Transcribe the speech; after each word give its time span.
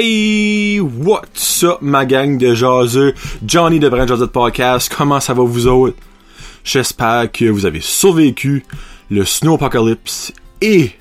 Hey, 0.00 0.78
what's 0.78 1.64
up 1.64 1.82
ma 1.82 2.04
gang 2.04 2.38
de 2.38 2.54
jaseux, 2.54 3.14
Johnny 3.44 3.80
de 3.80 3.88
Brand 3.88 4.06
Josette 4.06 4.30
Podcast, 4.30 4.94
comment 4.96 5.18
ça 5.18 5.34
va 5.34 5.42
vous 5.42 5.66
autres? 5.66 5.96
J'espère 6.62 7.32
que 7.32 7.46
vous 7.46 7.66
avez 7.66 7.80
survécu 7.80 8.64
le 9.10 9.24
snow 9.24 9.54
apocalypse 9.54 10.32
et 10.60 10.92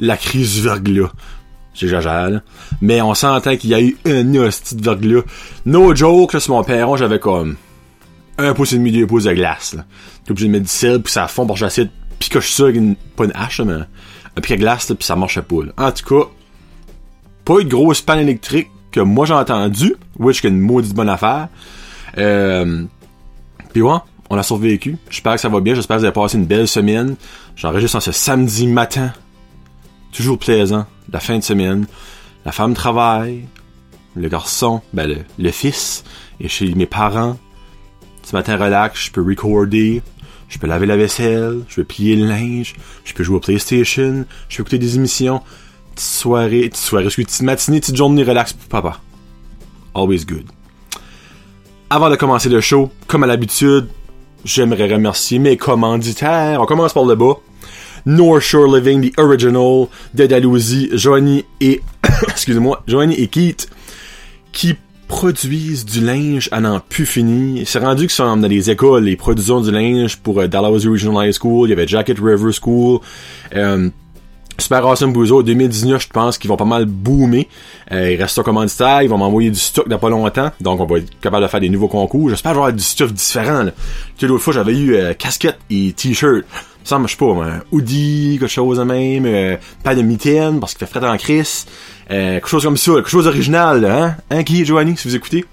la 0.00 0.16
crise 0.16 0.56
du 0.56 0.62
verglas. 0.62 1.12
J'exagère, 1.74 2.28
là. 2.28 2.42
Mais 2.80 3.00
on 3.02 3.14
s'entend 3.14 3.56
qu'il 3.56 3.70
y 3.70 3.74
a 3.74 3.80
eu 3.80 3.96
un 4.04 4.34
hostie 4.34 4.74
de 4.74 4.82
verglas. 4.82 5.22
No 5.64 5.94
joke, 5.94 6.32
là, 6.32 6.40
sur 6.40 6.54
mon 6.54 6.64
perron, 6.64 6.96
j'avais 6.96 7.20
comme 7.20 7.54
un 8.38 8.52
pouce 8.52 8.72
et 8.72 8.78
demi, 8.78 8.90
deux 8.90 9.06
pouces 9.06 9.24
de 9.24 9.32
glace. 9.32 9.76
T'es 10.24 10.32
obligé 10.32 10.48
de 10.48 10.52
mettre 10.52 10.64
du 10.64 10.72
sel, 10.72 11.00
puis 11.00 11.12
ça 11.12 11.28
fond 11.28 11.46
pour 11.46 11.56
que 11.56 11.82
de 11.82 11.88
picocher 12.18 12.52
ça 12.52 12.64
avec 12.64 12.74
une, 12.74 12.96
pas 12.96 13.26
une 13.26 13.32
hache, 13.36 13.60
mais 13.60 13.74
un 14.36 14.40
pic 14.40 14.50
à 14.50 14.56
glace, 14.56 14.86
puis 14.86 15.06
ça 15.06 15.14
marchait 15.14 15.42
pas, 15.42 15.66
là. 15.66 15.72
En 15.78 15.92
tout 15.92 16.04
cas, 16.04 16.28
pas 17.44 17.58
eu 17.60 17.64
de 17.64 17.70
grosse 17.70 18.00
panne 18.00 18.20
électrique 18.20 18.68
que 18.90 19.00
moi 19.00 19.26
j'ai 19.26 19.34
entendu, 19.34 19.94
which 20.18 20.44
est 20.44 20.48
une 20.48 20.60
maudite 20.60 20.94
bonne 20.94 21.08
affaire. 21.08 21.48
Euh, 22.18 22.84
puis 23.72 23.82
ouais, 23.82 23.98
on 24.30 24.38
a 24.38 24.42
survécu. 24.42 24.96
J'espère 25.10 25.34
que 25.34 25.40
ça 25.40 25.48
va 25.48 25.60
bien, 25.60 25.74
j'espère 25.74 25.96
que 25.96 26.00
vous 26.00 26.06
avez 26.06 26.14
passé 26.14 26.38
une 26.38 26.46
belle 26.46 26.68
semaine. 26.68 27.16
J'enregistre 27.56 27.96
en 27.96 28.00
ce 28.00 28.12
samedi 28.12 28.66
matin. 28.66 29.12
Toujours 30.12 30.38
plaisant, 30.38 30.86
la 31.12 31.20
fin 31.20 31.38
de 31.38 31.42
semaine. 31.42 31.86
La 32.44 32.52
femme 32.52 32.74
travaille, 32.74 33.46
le 34.14 34.28
garçon, 34.28 34.80
ben 34.92 35.08
le, 35.08 35.16
le 35.38 35.50
fils, 35.50 36.04
est 36.40 36.48
chez 36.48 36.72
mes 36.74 36.86
parents. 36.86 37.36
Ce 38.22 38.34
matin 38.34 38.56
relax, 38.56 39.06
je 39.06 39.10
peux 39.10 39.22
recorder, 39.22 40.02
je 40.48 40.58
peux 40.58 40.66
laver 40.66 40.86
la 40.86 40.96
vaisselle, 40.96 41.62
je 41.68 41.76
peux 41.76 41.84
plier 41.84 42.16
le 42.16 42.26
linge, 42.26 42.74
je 43.04 43.12
peux 43.12 43.24
jouer 43.24 43.36
au 43.36 43.40
PlayStation, 43.40 44.24
je 44.48 44.56
peux 44.56 44.62
écouter 44.62 44.78
des 44.78 44.96
émissions 44.96 45.42
petite 45.94 46.00
soirée, 46.00 46.68
petite 46.68 46.76
soirée, 46.76 47.06
excuse, 47.06 47.26
petite 47.26 47.42
matinée, 47.42 47.80
petite 47.80 47.96
journée 47.96 48.24
relax 48.24 48.52
pour 48.52 48.68
papa. 48.68 49.00
Always 49.94 50.24
good. 50.24 50.44
Avant 51.88 52.10
de 52.10 52.16
commencer 52.16 52.48
le 52.48 52.60
show, 52.60 52.90
comme 53.06 53.22
à 53.22 53.26
l'habitude, 53.26 53.86
j'aimerais 54.44 54.92
remercier 54.92 55.38
mes 55.38 55.56
commanditaires. 55.56 56.60
On 56.60 56.66
commence 56.66 56.92
par 56.92 57.04
le 57.04 57.14
bas. 57.14 57.34
North 58.06 58.42
Shore 58.42 58.74
Living, 58.74 59.10
The 59.10 59.18
Original, 59.18 59.86
de 60.14 60.26
Dalhousie, 60.26 60.90
Joanie 60.92 61.44
et, 61.60 61.80
excusez-moi, 62.28 62.82
Joanie 62.86 63.14
et 63.14 63.28
Keith, 63.28 63.68
qui 64.52 64.74
produisent 65.08 65.84
du 65.84 66.00
linge 66.00 66.48
à 66.50 66.60
n'en 66.60 66.80
plus 66.80 67.06
fini. 67.06 67.62
C'est 67.66 67.78
rendu 67.78 68.02
qu'ils 68.02 68.10
sont 68.10 68.36
dans 68.36 68.48
les 68.48 68.70
écoles, 68.70 69.04
les 69.04 69.16
produisons 69.16 69.60
du 69.60 69.70
linge 69.70 70.16
pour 70.18 70.40
euh, 70.40 70.48
Dalhousie 70.48 70.88
Regional 70.88 71.28
High 71.28 71.34
School, 71.34 71.68
il 71.68 71.70
y 71.70 71.72
avait 71.72 71.86
Jacket 71.86 72.18
River 72.18 72.50
School, 72.52 73.00
euh, 73.54 73.88
Super 74.58 74.86
Awesome 74.86 75.12
Bouzo 75.12 75.42
2019, 75.42 76.02
je 76.02 76.08
pense 76.08 76.38
qu'ils 76.38 76.48
vont 76.48 76.56
pas 76.56 76.64
mal 76.64 76.84
boomer. 76.84 77.46
Euh, 77.92 78.12
il 78.12 78.20
reste 78.20 78.38
un 78.38 78.42
commanditaire, 78.42 79.02
ils 79.02 79.08
vont 79.08 79.18
m'envoyer 79.18 79.50
du 79.50 79.58
stock 79.58 79.88
dans 79.88 79.98
pas 79.98 80.08
longtemps, 80.08 80.50
donc 80.60 80.80
on 80.80 80.86
va 80.86 80.98
être 80.98 81.20
capable 81.20 81.44
de 81.44 81.48
faire 81.48 81.60
des 81.60 81.68
nouveaux 81.68 81.88
concours. 81.88 82.30
J'espère 82.30 82.52
avoir 82.52 82.72
du 82.72 82.82
stuff 82.82 83.12
différent. 83.12 83.64
Là. 83.64 83.72
Tu 83.72 84.20
sais, 84.20 84.26
l'autre 84.26 84.42
fois, 84.42 84.52
j'avais 84.52 84.74
eu 84.74 84.94
euh, 84.94 85.14
casquette 85.14 85.58
et 85.70 85.92
t-shirt. 85.92 86.44
Ça 86.84 86.98
marche 86.98 87.16
pas, 87.16 87.32
moi. 87.32 87.46
Hoodie, 87.72 88.36
quelque 88.38 88.50
chose 88.50 88.78
même, 88.78 89.24
euh, 89.24 89.56
pas 89.82 89.94
de 89.94 90.02
mitaine 90.02 90.60
parce 90.60 90.74
qu'il 90.74 90.86
fait 90.86 90.98
frais 90.98 91.08
en 91.08 91.16
crise. 91.16 91.64
Euh, 92.10 92.34
quelque 92.34 92.48
chose 92.48 92.62
comme 92.62 92.76
ça, 92.76 92.92
quelque 92.92 93.08
chose 93.08 93.24
d'original, 93.24 93.84
hein? 93.86 94.16
Hein, 94.30 94.44
qui, 94.44 94.64
Joanie, 94.66 94.96
si 94.96 95.08
vous 95.08 95.16
écoutez? 95.16 95.46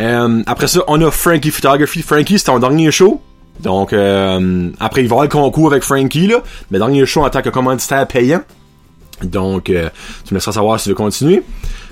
Euh, 0.00 0.42
après 0.46 0.66
ça, 0.66 0.80
on 0.88 1.00
a 1.02 1.10
Frankie 1.12 1.52
Photography. 1.52 2.02
Frankie, 2.02 2.38
c'était 2.38 2.50
ton 2.50 2.58
dernier 2.58 2.90
show. 2.90 3.20
Donc, 3.62 3.92
euh, 3.92 4.70
après, 4.80 5.02
il 5.02 5.08
va 5.08 5.16
y 5.16 5.18
avoir 5.18 5.22
le 5.24 5.28
concours 5.28 5.70
avec 5.70 5.82
Frankie, 5.82 6.26
là. 6.26 6.42
Mais 6.70 6.78
dernier 6.78 7.04
show 7.06 7.24
en 7.24 7.30
tant 7.30 7.42
que 7.42 7.50
commanditaire 7.50 8.06
payant. 8.06 8.42
Donc, 9.22 9.68
euh, 9.68 9.90
tu 10.24 10.32
me 10.32 10.38
laisseras 10.38 10.52
savoir 10.52 10.78
si 10.80 10.84
tu 10.84 10.88
veux 10.90 10.94
continuer. 10.94 11.42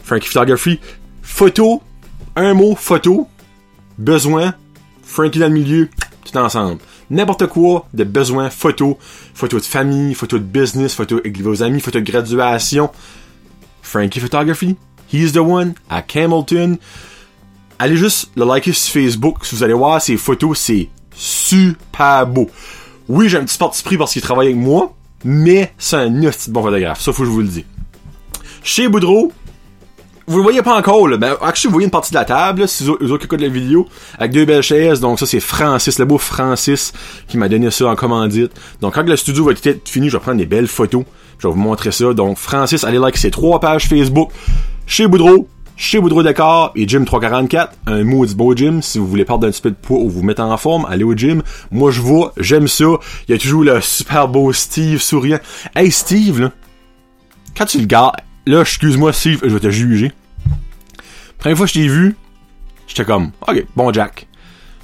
Frankie 0.02 0.28
Photography. 0.28 0.80
Photo. 1.22 1.82
Un 2.36 2.54
mot, 2.54 2.74
photo. 2.74 3.28
Besoin. 3.98 4.54
Frankie 5.02 5.38
dans 5.38 5.48
le 5.48 5.52
milieu. 5.52 5.88
Tout 6.24 6.36
ensemble. 6.38 6.78
N'importe 7.10 7.46
quoi 7.46 7.86
de 7.92 8.04
besoin, 8.04 8.50
photo. 8.50 8.98
Photo 9.34 9.58
de 9.58 9.64
famille, 9.64 10.14
photo 10.14 10.38
de 10.38 10.44
business, 10.44 10.94
photo 10.94 11.18
avec 11.18 11.40
vos 11.40 11.62
amis, 11.62 11.80
photo 11.80 12.00
de 12.00 12.10
graduation. 12.10 12.90
Frankie 13.82 14.20
Photography. 14.20 14.76
He's 15.12 15.32
the 15.32 15.38
one. 15.38 15.74
À 15.90 16.02
Camelton. 16.02 16.78
Allez 17.78 17.96
juste 17.96 18.30
le 18.36 18.44
liker 18.44 18.72
sur 18.72 18.92
Facebook. 18.92 19.44
Si 19.44 19.54
vous 19.54 19.62
allez 19.62 19.74
voir 19.74 20.00
ces 20.00 20.16
photos, 20.16 20.58
c'est 20.58 20.88
super 21.18 22.26
beau. 22.26 22.48
Oui, 23.08 23.28
j'ai 23.28 23.38
un 23.38 23.44
petit 23.44 23.58
parti 23.58 23.82
pris 23.82 23.96
parce 23.96 24.12
qu'il 24.12 24.22
travaille 24.22 24.48
avec 24.48 24.58
moi, 24.58 24.94
mais 25.24 25.72
c'est 25.78 25.96
un 25.96 26.10
petit 26.10 26.50
bon 26.50 26.62
photographe. 26.62 27.00
Ça, 27.00 27.12
faut 27.12 27.22
que 27.22 27.28
je 27.28 27.32
vous 27.32 27.40
le 27.40 27.48
dise. 27.48 27.64
Chez 28.62 28.88
Boudreau, 28.88 29.32
vous 30.26 30.36
le 30.36 30.42
voyez 30.42 30.62
pas 30.62 30.76
encore, 30.76 31.08
là. 31.08 31.16
Ben, 31.16 31.36
actually, 31.40 31.68
vous 31.68 31.72
voyez 31.72 31.86
une 31.86 31.90
partie 31.90 32.10
de 32.10 32.16
la 32.16 32.26
table, 32.26 32.68
si 32.68 32.84
vous, 32.84 32.98
vous 33.00 33.12
autres 33.12 33.20
qui 33.20 33.24
écoutent 33.24 33.40
la 33.40 33.48
vidéo, 33.48 33.88
avec 34.18 34.32
deux 34.32 34.44
belles 34.44 34.62
chaises. 34.62 35.00
Donc, 35.00 35.18
ça, 35.18 35.24
c'est 35.24 35.40
Francis, 35.40 35.98
le 35.98 36.04
beau 36.04 36.18
Francis, 36.18 36.92
qui 37.26 37.38
m'a 37.38 37.48
donné 37.48 37.70
ça 37.70 37.86
en 37.86 37.96
commandite. 37.96 38.52
Donc, 38.82 38.94
quand 38.94 39.08
le 39.08 39.16
studio 39.16 39.44
va 39.44 39.52
être 39.52 39.88
fini, 39.88 40.10
je 40.10 40.16
vais 40.18 40.22
prendre 40.22 40.36
des 40.36 40.46
belles 40.46 40.68
photos. 40.68 41.04
Je 41.38 41.48
vais 41.48 41.54
vous 41.54 41.58
montrer 41.58 41.92
ça. 41.92 42.12
Donc, 42.12 42.36
Francis, 42.36 42.84
allez 42.84 42.98
liker 42.98 43.18
ses 43.18 43.30
trois 43.30 43.58
pages 43.58 43.86
Facebook. 43.88 44.30
Chez 44.86 45.06
Boudreau, 45.06 45.48
chez 45.78 46.00
Boudreau 46.00 46.24
Décor 46.24 46.72
et 46.74 46.86
Gym 46.86 47.04
344, 47.04 47.72
un 47.86 48.02
maudit 48.02 48.34
beau 48.34 48.54
gym. 48.54 48.82
Si 48.82 48.98
vous 48.98 49.06
voulez 49.06 49.24
perdre 49.24 49.46
un 49.46 49.50
petit 49.50 49.62
peu 49.62 49.70
de 49.70 49.76
poids 49.76 50.00
ou 50.00 50.10
vous 50.10 50.22
mettre 50.24 50.42
en 50.42 50.56
forme, 50.56 50.84
allez 50.90 51.04
au 51.04 51.14
gym. 51.14 51.42
Moi, 51.70 51.92
je 51.92 52.00
vois, 52.00 52.34
j'aime 52.36 52.66
ça. 52.66 52.84
Il 53.28 53.32
y 53.32 53.34
a 53.34 53.38
toujours 53.38 53.62
le 53.62 53.80
super 53.80 54.26
beau 54.26 54.52
Steve 54.52 55.00
souriant. 55.00 55.38
Hey, 55.76 55.92
Steve, 55.92 56.40
là, 56.40 56.52
quand 57.56 57.66
tu 57.66 57.78
le 57.78 57.86
gardes, 57.86 58.16
là, 58.44 58.62
excuse-moi, 58.62 59.12
Steve, 59.12 59.40
je 59.44 59.54
vais 59.54 59.60
te 59.60 59.70
juger. 59.70 60.12
Première 61.38 61.56
fois 61.56 61.66
que 61.66 61.72
je 61.72 61.78
t'ai 61.78 61.88
vu, 61.88 62.16
j'étais 62.88 63.04
comme, 63.04 63.30
ok, 63.46 63.64
bon 63.76 63.92
Jack. 63.92 64.26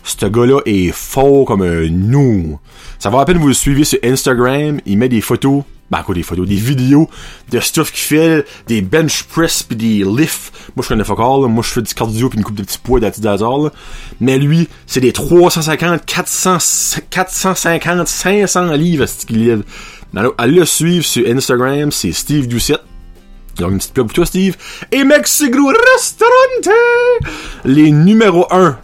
Ce 0.04 0.26
gars-là 0.26 0.60
est 0.64 0.92
fort 0.92 1.44
comme 1.44 1.62
un 1.62 1.88
nous. 1.88 2.60
Ça 3.00 3.10
va 3.10 3.20
à 3.20 3.24
peine 3.24 3.38
vous 3.38 3.48
le 3.48 3.54
suivez 3.54 3.84
sur 3.84 3.98
Instagram, 4.04 4.80
il 4.86 4.98
met 4.98 5.08
des 5.08 5.20
photos 5.20 5.64
ben 5.90 6.02
quoi 6.02 6.14
des 6.14 6.22
photos, 6.22 6.48
des 6.48 6.54
vidéos 6.54 7.08
de 7.50 7.60
stuff 7.60 7.92
qu'il 7.92 8.00
fait, 8.00 8.46
des 8.66 8.80
bench 8.80 9.24
press 9.24 9.62
pis 9.62 9.76
des 9.76 10.04
lifts. 10.04 10.52
Moi 10.76 10.82
je 10.82 10.88
connais 10.88 11.10
encore, 11.10 11.42
là. 11.42 11.48
moi 11.48 11.62
je 11.62 11.70
fais 11.70 11.82
du 11.82 11.94
cardio 11.94 12.28
puis 12.28 12.38
une 12.38 12.44
coupe 12.44 12.56
de 12.56 12.62
petits 12.62 12.78
poids 12.78 13.00
là. 13.00 13.10
Mais 14.20 14.38
lui, 14.38 14.68
c'est 14.86 15.00
des 15.00 15.12
350, 15.12 16.04
400, 16.04 16.58
450, 17.10 18.08
500 18.08 18.72
livres 18.72 19.06
ce 19.06 19.26
qu'il 19.26 19.44
livre. 19.44 19.62
Alors, 20.16 20.34
allez 20.38 20.54
le 20.54 20.64
suivre 20.64 21.04
sur 21.04 21.26
Instagram, 21.26 21.90
c'est 21.90 22.12
Steve 22.12 22.46
Doucette. 22.46 22.82
Donc 23.58 23.70
une 23.70 23.78
petite 23.78 23.94
pub 23.94 24.06
pour 24.06 24.14
toi 24.14 24.26
Steve. 24.26 24.56
Et 24.90 25.04
Mexico 25.04 25.72
Restaurante! 25.94 26.76
Les 27.64 27.90
numéro 27.90 28.46
1 28.50 28.78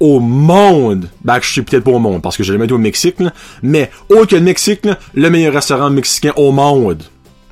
au 0.00 0.18
monde. 0.18 1.08
Ben, 1.22 1.38
je 1.40 1.52
suis 1.52 1.62
peut-être 1.62 1.84
pas 1.84 1.92
au 1.92 1.98
monde, 1.98 2.22
parce 2.22 2.36
que 2.36 2.42
j'ai 2.42 2.54
jamais 2.54 2.64
été 2.64 2.74
au 2.74 2.78
Mexique, 2.78 3.20
là, 3.20 3.32
mais 3.62 3.90
autre 4.08 4.28
que 4.28 4.36
le 4.36 4.42
Mexique, 4.42 4.84
là, 4.84 4.98
le 5.14 5.30
meilleur 5.30 5.52
restaurant 5.52 5.90
mexicain 5.90 6.32
au 6.36 6.50
monde. 6.50 7.04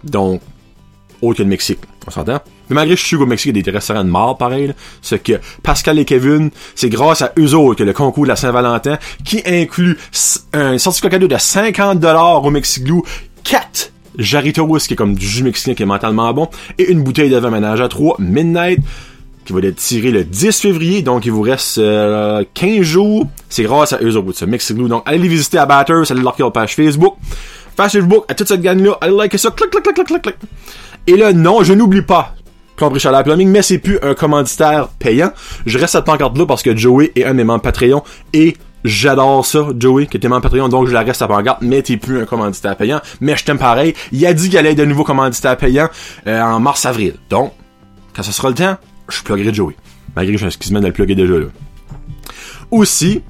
Donc, 0.02 0.40
autre 1.20 1.38
que 1.38 1.42
le 1.42 1.48
Mexique. 1.48 1.80
On 2.06 2.10
s'entend? 2.10 2.40
Mais 2.70 2.74
malgré 2.74 2.94
que 2.94 3.00
je 3.00 3.06
suis 3.06 3.16
au 3.16 3.26
Mexique, 3.26 3.50
il 3.52 3.56
y 3.56 3.60
a 3.60 3.62
des 3.62 3.70
restaurants 3.70 4.04
de 4.04 4.08
mort, 4.08 4.38
pareil, 4.38 4.72
ce 5.02 5.14
que 5.14 5.40
Pascal 5.62 5.98
et 5.98 6.04
Kevin, 6.04 6.50
c'est 6.74 6.88
grâce 6.88 7.22
à 7.22 7.32
eux 7.38 7.54
autres 7.54 7.78
que 7.78 7.84
le 7.84 7.92
concours 7.92 8.24
de 8.24 8.28
la 8.28 8.36
Saint-Valentin, 8.36 8.98
qui 9.24 9.42
inclut 9.46 9.98
un 10.52 10.78
certificat 10.78 11.10
cadeau 11.10 11.28
de 11.28 11.36
50$ 11.36 12.46
au 12.46 12.50
Mexique 12.50 12.84
Glue, 12.84 13.02
4 13.44 13.92
Jarritos, 14.18 14.78
qui 14.78 14.94
est 14.94 14.96
comme 14.96 15.14
du 15.14 15.26
jus 15.26 15.44
mexicain 15.44 15.74
qui 15.74 15.82
est 15.82 15.86
mentalement 15.86 16.32
bon, 16.32 16.48
et 16.76 16.90
une 16.90 17.02
bouteille 17.02 17.30
de 17.30 17.38
ménage 17.40 17.80
à 17.80 17.88
3, 17.88 18.16
Midnight, 18.18 18.80
qui 19.48 19.54
va 19.54 19.60
être 19.60 19.76
tiré 19.76 20.10
le 20.10 20.24
10 20.24 20.60
février, 20.60 21.00
donc 21.00 21.24
il 21.24 21.32
vous 21.32 21.40
reste 21.40 21.78
euh, 21.78 22.44
15 22.52 22.82
jours. 22.82 23.26
C'est 23.48 23.62
grâce 23.62 23.94
à 23.94 23.98
eux 24.02 24.14
autres, 24.14 24.36
ça, 24.36 24.44
Mexiglou. 24.44 24.88
Donc 24.88 25.02
allez 25.06 25.16
les 25.16 25.28
visiter 25.28 25.56
à 25.56 25.64
Batters, 25.64 26.10
allez 26.10 26.20
liker 26.20 26.42
leur 26.42 26.52
page 26.52 26.76
Facebook. 26.76 27.14
Page 27.74 27.92
Facebook, 27.92 28.26
à 28.28 28.34
toute 28.34 28.46
cette 28.46 28.60
gang-là, 28.60 28.98
allez 29.00 29.16
liker 29.16 29.38
ça, 29.38 29.50
clic, 29.50 29.70
clic, 29.70 29.82
clic, 29.82 29.94
clic, 29.94 30.06
clic, 30.06 30.22
clic. 30.22 30.36
Et 31.06 31.16
là, 31.16 31.32
non, 31.32 31.62
je 31.62 31.72
n'oublie 31.72 32.02
pas 32.02 32.34
Plomberie 32.76 33.00
Chaleur 33.00 33.24
Plumbing, 33.24 33.48
mais 33.48 33.62
c'est 33.62 33.78
plus 33.78 33.98
un 34.02 34.12
commanditaire 34.12 34.88
payant. 34.98 35.32
Je 35.64 35.78
reste 35.78 35.92
cette 35.92 36.04
pancarte-là 36.04 36.44
parce 36.44 36.62
que 36.62 36.76
Joey 36.76 37.10
est 37.16 37.24
un 37.24 37.30
de 37.30 37.36
mes 37.36 37.44
membres 37.44 37.62
Patreon 37.62 38.02
et 38.34 38.54
J'adore 38.84 39.44
ça, 39.44 39.68
Joey, 39.76 40.06
qui 40.06 40.18
était 40.18 40.28
membre 40.28 40.42
Patreon, 40.42 40.68
donc 40.68 40.86
je 40.88 40.92
la 40.92 41.00
reste 41.00 41.22
à 41.22 41.26
pancarte, 41.26 41.62
mais 41.62 41.82
t'es 41.82 41.96
plus 41.96 42.20
un 42.20 42.26
commanditaire 42.26 42.76
payant. 42.76 43.00
Mais 43.20 43.34
je 43.34 43.44
t'aime 43.44 43.58
pareil. 43.58 43.94
Il 44.12 44.24
a 44.24 44.34
dit 44.34 44.50
qu'il 44.50 44.58
allait 44.58 44.72
être 44.72 44.78
de 44.78 44.84
nouveau 44.84 45.04
commanditaire 45.04 45.56
payant 45.56 45.88
euh, 46.26 46.40
en 46.40 46.60
mars-avril. 46.60 47.14
Donc, 47.30 47.52
quand 48.14 48.22
ce 48.22 48.30
sera 48.30 48.48
le 48.48 48.54
temps, 48.54 48.76
je 49.08 49.22
pluggerai 49.22 49.52
Joey. 49.52 49.74
Malgré 50.16 50.34
que 50.34 50.40
je 50.40 50.48
suis 50.48 50.58
quasiment 50.58 50.80
de 50.80 50.86
le 50.86 50.92
plugger 50.92 51.14
déjà 51.14 51.34
là. 51.34 51.46
Aussi, 52.70 53.22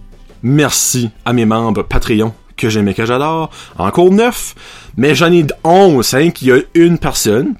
merci 0.42 1.10
à 1.24 1.32
mes 1.32 1.44
membres 1.44 1.82
Patreon 1.82 2.34
que 2.56 2.68
j'aime 2.68 2.88
et 2.88 2.94
que 2.94 3.06
j'adore. 3.06 3.50
Encore 3.78 4.10
neuf, 4.10 4.54
mais 4.96 5.14
j'en 5.14 5.32
ai 5.32 5.46
11, 5.64 6.14
hein, 6.14 6.30
qu'il 6.30 6.48
y 6.48 6.52
a 6.52 6.58
une 6.74 6.98
personne 6.98 7.54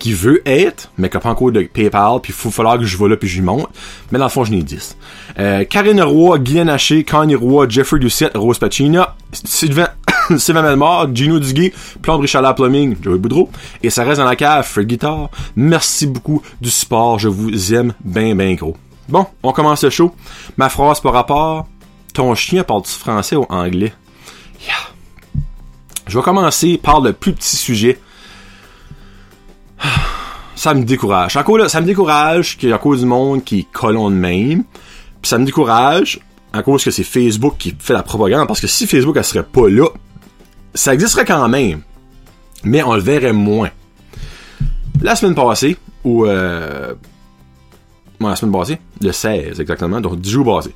qui 0.00 0.14
veut 0.14 0.42
être, 0.48 0.90
mais 0.98 1.08
qui 1.08 1.16
n'a 1.16 1.20
pas 1.20 1.28
encore 1.28 1.52
de 1.52 1.62
PayPal, 1.62 2.20
puis 2.20 2.32
il 2.32 2.34
faut 2.34 2.50
falloir 2.50 2.78
que 2.78 2.84
je 2.84 2.96
vais 2.96 3.08
là 3.08 3.16
puis 3.16 3.28
je 3.28 3.36
lui 3.36 3.44
monte. 3.44 3.68
Mais 4.10 4.18
dans 4.18 4.24
le 4.24 4.30
fond, 4.30 4.42
je 4.42 4.50
n'ai 4.50 4.62
10. 4.62 4.96
Euh, 5.38 5.64
Karine 5.64 6.02
Roy, 6.02 6.38
Guylaine 6.38 6.70
Haché, 6.70 7.04
Connie 7.04 7.36
Roy, 7.36 7.68
Jeffrey 7.68 8.00
Doucette, 8.00 8.36
Rose 8.36 8.58
Pacina, 8.58 9.14
Sylvain, 9.32 9.88
Sylvain 10.38 10.62
Melmar, 10.62 11.14
Gino 11.14 11.38
Duguay, 11.38 11.72
Plomb 12.02 12.18
Richard 12.18 12.54
Plumbing, 12.54 12.96
Joey 13.00 13.18
Boudreau, 13.18 13.50
et 13.82 13.90
ça 13.90 14.02
reste 14.02 14.18
dans 14.18 14.26
la 14.26 14.36
cave, 14.36 14.64
Fred 14.64 14.86
Guitar. 14.86 15.28
Merci 15.54 16.06
beaucoup 16.06 16.42
du 16.60 16.70
support, 16.70 17.18
je 17.18 17.28
vous 17.28 17.74
aime 17.74 17.92
bien, 18.02 18.34
bien 18.34 18.54
gros. 18.54 18.76
Bon, 19.08 19.26
on 19.42 19.52
commence 19.52 19.84
le 19.84 19.90
show. 19.90 20.14
Ma 20.56 20.70
phrase 20.70 21.00
par 21.00 21.12
rapport, 21.12 21.68
ton 22.14 22.34
chien 22.34 22.64
parle-tu 22.64 22.92
français 22.92 23.36
ou 23.36 23.44
anglais? 23.50 23.92
Yeah. 24.64 24.74
Je 26.06 26.16
vais 26.16 26.24
commencer 26.24 26.78
par 26.82 27.00
le 27.00 27.12
plus 27.12 27.32
petit 27.32 27.56
sujet. 27.56 27.98
Ça 30.60 30.74
me 30.74 30.84
décourage. 30.84 31.38
À 31.38 31.42
cause, 31.42 31.66
ça 31.68 31.80
me 31.80 31.86
décourage 31.86 32.58
qu'il 32.58 32.68
y 32.68 32.72
a 32.74 32.76
cause 32.76 33.00
du 33.00 33.06
monde 33.06 33.42
qui 33.42 33.60
est 33.60 34.10
même. 34.10 34.64
Puis 35.22 35.30
ça 35.30 35.38
me 35.38 35.46
décourage 35.46 36.20
à 36.52 36.62
cause 36.62 36.84
que 36.84 36.90
c'est 36.90 37.02
Facebook 37.02 37.54
qui 37.58 37.74
fait 37.78 37.94
la 37.94 38.02
propagande. 38.02 38.46
Parce 38.46 38.60
que 38.60 38.66
si 38.66 38.86
Facebook 38.86 39.16
elle 39.16 39.24
serait 39.24 39.42
pas 39.42 39.70
là, 39.70 39.86
ça 40.74 40.92
existerait 40.92 41.24
quand 41.24 41.48
même. 41.48 41.80
Mais 42.62 42.82
on 42.82 42.94
le 42.94 43.00
verrait 43.00 43.32
moins. 43.32 43.70
La 45.00 45.16
semaine 45.16 45.34
passée, 45.34 45.78
ou 46.04 46.26
euh, 46.26 46.92
la 48.20 48.36
semaine 48.36 48.52
passée, 48.52 48.78
le 49.00 49.12
16 49.12 49.60
exactement, 49.60 50.02
donc 50.02 50.20
10 50.20 50.30
jours 50.30 50.56
passés. 50.56 50.74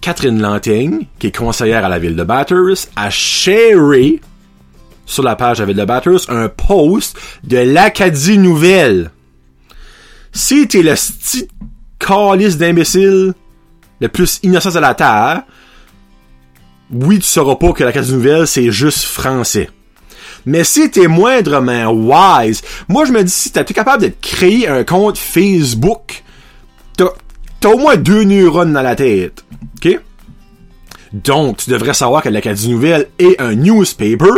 Catherine 0.00 0.40
Lantaigne, 0.40 1.08
qui 1.18 1.26
est 1.26 1.36
conseillère 1.36 1.84
à 1.84 1.90
la 1.90 1.98
ville 1.98 2.16
de 2.16 2.24
Batters, 2.24 2.88
a 2.96 3.10
sharé 3.10 4.22
sur 5.06 5.22
la 5.22 5.36
page 5.36 5.60
ville 5.60 5.76
de 5.76 5.84
Batters 5.84 6.28
un 6.28 6.48
post 6.48 7.16
de 7.42 7.58
l'Acadie 7.58 8.38
Nouvelle. 8.38 9.10
Si 10.32 10.66
t'es 10.66 10.82
le 10.82 10.94
petit 10.94 11.48
calice 11.98 12.58
d'imbécile 12.58 13.34
le 14.00 14.08
plus 14.08 14.40
innocent 14.42 14.72
de 14.72 14.78
la 14.78 14.94
terre, 14.94 15.42
oui, 16.90 17.18
tu 17.18 17.26
sauras 17.26 17.56
pas 17.56 17.72
que 17.72 17.84
l'Acadie 17.84 18.12
Nouvelle, 18.12 18.46
c'est 18.46 18.70
juste 18.70 19.04
français. 19.04 19.70
Mais 20.46 20.64
si 20.64 20.90
t'es 20.90 21.06
moindrement 21.06 21.90
wise, 21.90 22.62
moi 22.88 23.04
je 23.04 23.12
me 23.12 23.22
dis 23.24 23.32
si 23.32 23.50
t'es 23.50 23.64
capable 23.64 24.02
de 24.02 24.12
créer 24.20 24.68
un 24.68 24.84
compte 24.84 25.16
Facebook, 25.16 26.22
t'as 26.96 27.68
au 27.68 27.78
moins 27.78 27.96
deux 27.96 28.24
neurones 28.24 28.72
dans 28.72 28.82
la 28.82 28.94
tête. 28.94 29.44
Donc, 31.14 31.58
tu 31.58 31.70
devrais 31.70 31.94
savoir 31.94 32.22
que 32.22 32.28
l'Acadie 32.28 32.68
Nouvelle 32.68 33.06
est 33.20 33.40
un 33.40 33.54
newspaper, 33.54 34.32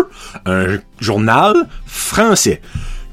un 0.44 0.78
journal 1.00 1.54
français. 1.86 2.60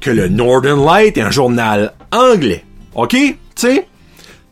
Que 0.00 0.10
le 0.10 0.28
Northern 0.28 0.84
Light 0.84 1.16
est 1.16 1.22
un 1.22 1.30
journal 1.30 1.94
anglais. 2.12 2.62
OK? 2.94 3.12
Tu 3.12 3.36
sais? 3.56 3.86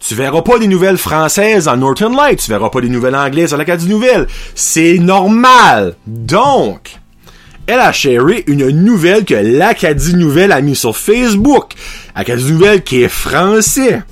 Tu 0.01 0.15
verras 0.15 0.41
pas 0.41 0.59
des 0.59 0.67
nouvelles 0.67 0.97
françaises 0.97 1.69
en 1.69 1.77
Northern 1.77 2.17
Light, 2.17 2.41
tu 2.41 2.51
verras 2.51 2.71
pas 2.71 2.81
des 2.81 2.89
nouvelles 2.89 3.15
anglaises 3.15 3.53
à 3.53 3.59
l'Acadie 3.59 3.87
Nouvelle. 3.87 4.27
C'est 4.55 4.99
normal. 4.99 5.95
Donc, 6.07 6.99
elle 7.67 7.81
a 7.81 7.93
sharé 7.93 8.45
une 8.47 8.67
nouvelle 8.71 9.27
que 9.27 9.35
l'Acadie 9.35 10.17
Nouvelle 10.17 10.53
a 10.53 10.63
mis 10.63 10.75
sur 10.75 10.97
Facebook. 10.97 11.75
Acadie 12.15 12.51
Nouvelle 12.51 12.83
qui 12.83 13.03
est 13.03 13.09
français. 13.09 14.03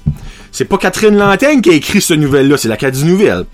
C'est 0.53 0.67
pas 0.67 0.79
Catherine 0.79 1.17
Lantaigne 1.17 1.61
qui 1.61 1.71
a 1.71 1.75
écrit 1.75 2.01
cette 2.01 2.19
nouvelle-là, 2.19 2.57
c'est 2.57 2.69
l'Acadie 2.69 3.05
Nouvelle. 3.05 3.47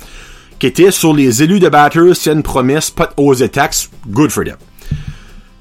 Qui 0.59 0.67
était 0.67 0.91
sur 0.91 1.15
les 1.15 1.43
élus 1.43 1.61
de 1.61 1.71
c'est 2.15 2.33
une 2.33 2.43
promesse, 2.43 2.91
pas 2.91 3.13
de 3.17 3.47
taxes, 3.47 3.91
good 4.09 4.31
for 4.31 4.45
them. 4.45 4.57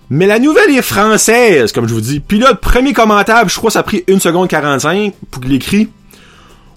Mais 0.09 0.27
la 0.27 0.39
nouvelle 0.39 0.69
est 0.69 0.81
française, 0.81 1.71
comme 1.71 1.88
je 1.88 1.94
vous 1.94 2.01
dis. 2.01 2.19
Puis 2.19 2.39
là, 2.39 2.51
le 2.51 2.57
premier 2.57 2.94
commentaire, 2.94 3.47
je 3.50 3.56
crois 3.56 3.69
que 3.69 3.74
ça 3.74 3.80
a 3.80 3.83
pris 3.83 4.03
1 4.07 4.19
seconde 4.19 4.47
45 4.47 5.13
pour 5.31 5.42
qu'il 5.42 5.53
écrit. 5.53 5.89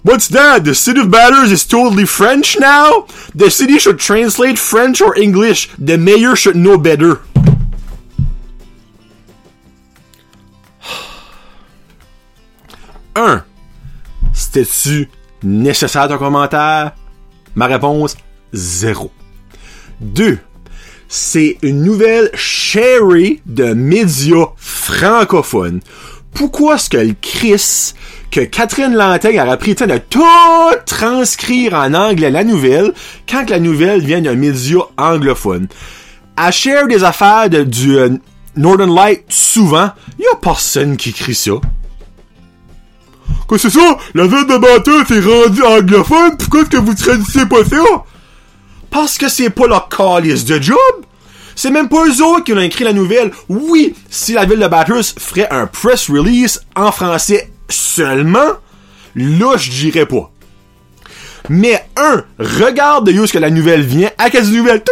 What's 0.03 0.29
that? 0.29 0.61
The 0.61 0.73
city 0.73 1.01
of 1.01 1.09
Batters 1.09 1.51
is 1.51 1.67
totally 1.67 2.05
French 2.05 2.57
now? 2.59 3.05
The 3.35 3.49
city 3.49 3.79
should 3.79 3.99
translate 3.99 4.57
French 4.57 5.01
or 5.01 5.17
English. 5.17 5.69
The 5.77 5.97
mayor 5.97 6.35
should 6.35 6.55
know 6.55 6.77
better. 6.77 7.19
Un. 13.15 13.43
C'était-tu 14.33 15.09
nécessaire 15.43 16.07
ton 16.07 16.17
commentaire? 16.17 16.93
Ma 17.59 17.67
réponse, 17.67 18.15
zéro. 18.53 19.11
Deux. 19.99 20.37
C'est 21.09 21.57
une 21.61 21.83
nouvelle 21.83 22.31
sherry 22.33 23.41
de 23.45 23.73
médias 23.73 24.53
francophones. 24.55 25.81
Pourquoi 26.33 26.75
est-ce 26.75 26.89
que 26.89 26.95
le 26.95 27.15
Chris 27.21 27.95
que 28.31 28.39
Catherine 28.39 28.95
Lantaigne 28.95 29.39
a 29.39 29.57
pris 29.57 29.71
le 29.71 29.75
temps 29.75 29.87
de 29.87 29.97
tout 29.97 30.23
transcrire 30.85 31.73
en 31.73 31.93
anglais 31.95 32.31
la 32.31 32.45
nouvelle 32.45 32.93
quand 33.29 33.49
la 33.49 33.59
nouvelle 33.59 33.99
vient 33.99 34.21
d'un 34.21 34.35
média 34.35 34.79
anglophone? 34.97 35.67
Elle 36.37 36.53
share 36.53 36.87
des 36.87 37.03
affaires 37.03 37.49
du 37.49 37.97
euh, 37.97 38.11
Northern 38.55 38.95
Light 38.95 39.25
souvent. 39.27 39.89
Il 40.17 40.23
a 40.31 40.37
personne 40.37 40.95
qui 40.95 41.09
écrit 41.09 41.35
ça. 41.35 41.59
Quoi, 43.47 43.57
c'est 43.57 43.69
ça? 43.69 43.97
La 44.13 44.27
ville 44.27 44.45
de 44.45 44.57
Batters 44.57 45.11
est 45.11 45.25
rendue 45.25 45.63
anglophone? 45.63 46.37
Pourquoi 46.37 46.61
est-ce 46.61 46.69
que 46.69 46.77
vous 46.77 46.93
traduisez 46.93 47.45
pas 47.45 47.65
ça? 47.65 48.03
Parce 48.89 49.17
que 49.17 49.29
c'est 49.29 49.49
pas 49.49 49.67
leur 49.67 49.89
calice 49.89 50.45
de 50.45 50.61
job. 50.61 50.77
C'est 51.55 51.71
même 51.71 51.89
pas 51.89 52.05
eux 52.05 52.43
qui 52.43 52.53
ont 52.53 52.59
écrit 52.59 52.85
la 52.85 52.93
nouvelle. 52.93 53.31
Oui, 53.49 53.93
si 54.09 54.33
la 54.33 54.45
ville 54.45 54.59
de 54.59 54.67
Batters 54.67 55.03
ferait 55.17 55.49
un 55.51 55.67
press 55.67 56.09
release 56.09 56.61
en 56.75 56.91
français 56.91 57.51
seulement, 57.67 58.53
là, 59.15 59.57
je 59.57 59.69
dirais 59.69 60.05
pas. 60.05 60.31
Mais 61.49 61.83
un, 61.97 62.23
regarde 62.39 63.07
de 63.07 63.19
où 63.19 63.23
est-ce 63.23 63.33
que 63.33 63.39
la 63.39 63.49
nouvelle 63.49 63.81
vient, 63.81 64.09
à 64.17 64.29
quelle 64.29 64.47
nouvelle, 64.49 64.83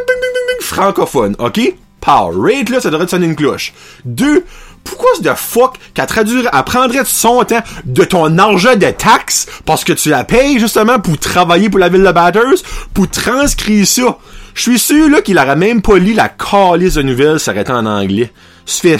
francophone, 0.59 1.35
ok? 1.39 1.73
Power 2.01 2.35
rate, 2.35 2.69
là, 2.69 2.81
ça 2.81 2.89
devrait 2.89 3.07
sonner 3.07 3.27
une 3.27 3.35
cloche. 3.35 3.73
Deux, 4.05 4.43
pourquoi 4.83 5.09
de 5.21 5.33
fuck 5.35 5.77
qu'elle 5.93 6.05
traduirait, 6.05 6.49
elle 6.51 6.63
prendrait 6.63 7.05
son 7.05 7.43
temps 7.43 7.61
de 7.85 8.03
ton 8.03 8.37
argent 8.37 8.75
de 8.75 8.89
taxes 8.91 9.47
parce 9.65 9.83
que 9.83 9.93
tu 9.93 10.09
la 10.09 10.23
payes 10.23 10.59
justement 10.59 10.99
pour 10.99 11.17
travailler 11.17 11.69
pour 11.69 11.79
la 11.79 11.89
ville 11.89 12.03
de 12.03 12.11
Batters, 12.11 12.63
pour 12.93 13.09
transcrire 13.09 13.85
ça? 13.85 14.17
Je 14.53 14.61
suis 14.61 14.79
sûr 14.79 15.09
là 15.09 15.21
qu'il 15.21 15.37
aurait 15.37 15.55
même 15.55 15.81
pas 15.81 15.97
lu 15.97 16.13
la 16.13 16.29
calice 16.29 16.95
de 16.95 17.03
nouvelles 17.03 17.39
s'arrêtant 17.39 17.77
en 17.77 17.85
anglais. 17.85 18.31
Fait 18.65 18.97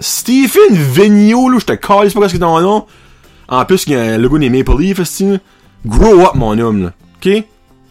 Stephen 0.00 0.72
Vigneault, 0.72 1.50
là, 1.50 1.58
je 1.60 1.66
te 1.66 1.72
calisse 1.72 2.14
pas 2.14 2.28
ce 2.28 2.34
que 2.34 2.38
ton 2.38 2.60
nom. 2.60 2.86
En 3.48 3.64
plus, 3.64 3.84
il 3.86 3.92
y 3.92 3.96
a 3.96 4.02
un 4.02 4.18
logo 4.18 4.38
des 4.38 4.50
Maple 4.50 4.80
Leafs, 4.80 5.22
Grow 5.86 6.22
up, 6.22 6.34
mon 6.34 6.58
homme, 6.58 6.84
là. 6.84 6.92
OK? 7.16 7.44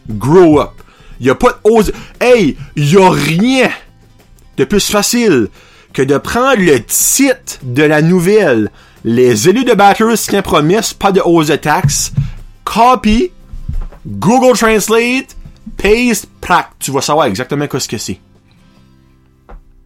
Grow 0.09 0.59
up. 0.59 0.71
Y 1.19 1.29
a 1.29 1.35
pas 1.35 1.49
de 1.49 1.69
ose. 1.69 1.93
Hey, 2.19 2.57
y 2.75 2.97
a 2.97 3.09
rien 3.09 3.69
de 4.57 4.65
plus 4.65 4.89
facile 4.89 5.47
que 5.93 6.01
de 6.01 6.17
prendre 6.17 6.61
le 6.61 6.83
titre 6.83 7.59
de 7.61 7.83
la 7.83 8.01
nouvelle. 8.01 8.71
Les 9.05 9.47
élus 9.47 9.63
de 9.63 9.73
Batters 9.73 10.17
qui 10.17 10.41
promettent 10.41 10.95
pas 10.95 11.11
de 11.11 11.21
hausse 11.23 11.47
de 11.47 11.55
taxes. 11.55 12.11
Copy. 12.63 13.31
Google 14.05 14.57
Translate. 14.57 15.35
Paste. 15.77 16.27
Prac. 16.41 16.71
Tu 16.79 16.91
vas 16.91 17.01
savoir 17.01 17.27
exactement 17.27 17.67
ce 17.71 17.87
que 17.87 17.97
c'est. 17.97 18.19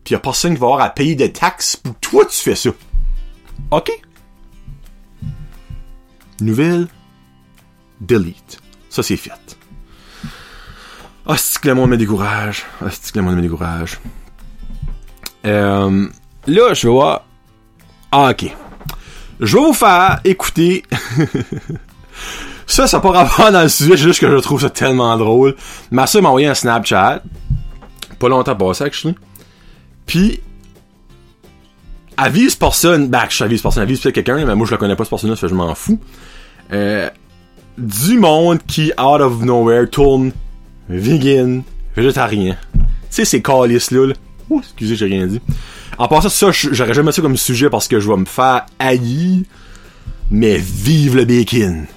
Puis 0.03 0.13
y 0.13 0.15
a 0.15 0.19
personne 0.19 0.53
qui 0.53 0.59
va 0.59 0.67
avoir 0.67 0.81
à 0.81 0.89
payer 0.89 1.15
des 1.15 1.33
taxes 1.33 1.75
pour 1.75 1.93
toi 1.95 2.25
tu 2.25 2.37
fais 2.37 2.55
ça. 2.55 2.69
OK? 3.71 3.91
Nouvelle. 6.39 6.87
Delete. 7.99 8.61
Ça 8.89 9.03
c'est 9.03 9.17
fait. 9.17 9.57
Ah, 11.25 11.35
c'est 11.35 11.59
que 11.59 11.67
le 11.67 11.75
monde 11.75 11.89
me 11.89 11.97
décourage. 11.97 12.65
Ah, 12.81 12.85
c'est 12.89 13.11
que 13.11 13.19
le 13.19 13.25
monde 13.25 13.35
me 13.35 13.41
décourage. 13.41 13.99
Euh, 15.47 16.07
là, 16.45 16.73
je 16.73 16.87
vais 16.87 17.17
Ah, 18.11 18.31
ok. 18.31 18.55
Je 19.39 19.57
vais 19.57 19.63
vous 19.63 19.73
faire 19.73 20.19
écouter. 20.25 20.83
ça, 22.67 22.87
ça 22.87 22.97
n'a 22.97 23.01
pas 23.01 23.11
rapport 23.11 23.51
dans 23.51 23.61
le 23.61 23.69
sujet, 23.69 23.97
juste 23.97 24.19
que 24.19 24.29
je 24.29 24.37
trouve 24.37 24.61
ça 24.61 24.69
tellement 24.69 25.15
drôle. 25.17 25.55
Ma 25.91 26.07
soeur 26.07 26.21
m'a 26.21 26.29
envoyé 26.29 26.47
un 26.47 26.53
Snapchat. 26.53 27.21
Pas 28.19 28.29
longtemps 28.29 28.55
passé, 28.55 28.83
actually. 28.83 29.15
Puis, 30.05 30.41
elle 32.17 32.31
vise 32.31 32.55
personne. 32.55 33.09
Bah, 33.09 33.25
je 33.29 33.43
vise 33.45 33.61
personne. 33.61 33.83
Elle 33.83 33.89
vise 33.89 34.01
peut-être 34.01 34.15
quelqu'un, 34.15 34.43
mais 34.43 34.55
moi, 34.55 34.65
je 34.65 34.71
la 34.71 34.77
connais 34.77 34.95
pas, 34.95 35.05
ce 35.05 35.09
personne-là, 35.09 35.35
je 35.39 35.53
m'en 35.53 35.75
fous. 35.75 35.99
Euh, 36.73 37.09
du 37.77 38.17
monde 38.17 38.59
qui, 38.67 38.91
out 38.99 39.21
of 39.21 39.41
nowhere, 39.43 39.87
tourne 39.89 40.31
vegan, 40.89 41.61
végétarien. 41.95 42.57
Tu 42.73 42.79
sais, 43.11 43.25
ces 43.25 43.41
calices-là, 43.41 44.07
là 44.07 44.13
Oh, 44.49 44.59
excusez, 44.63 44.95
j'ai 44.95 45.05
rien 45.05 45.27
dit. 45.27 45.41
En 45.97 46.07
passant, 46.07 46.29
ça, 46.29 46.51
j'aurais 46.51 46.93
jamais 46.93 47.11
ça 47.11 47.21
comme 47.21 47.37
sujet 47.37 47.69
parce 47.69 47.87
que 47.87 47.99
je 47.99 48.09
vais 48.09 48.17
me 48.17 48.25
faire 48.25 48.65
haïr. 48.79 49.43
Mais 50.29 50.57
vive 50.57 51.15
le 51.15 51.25
bacon! 51.25 51.87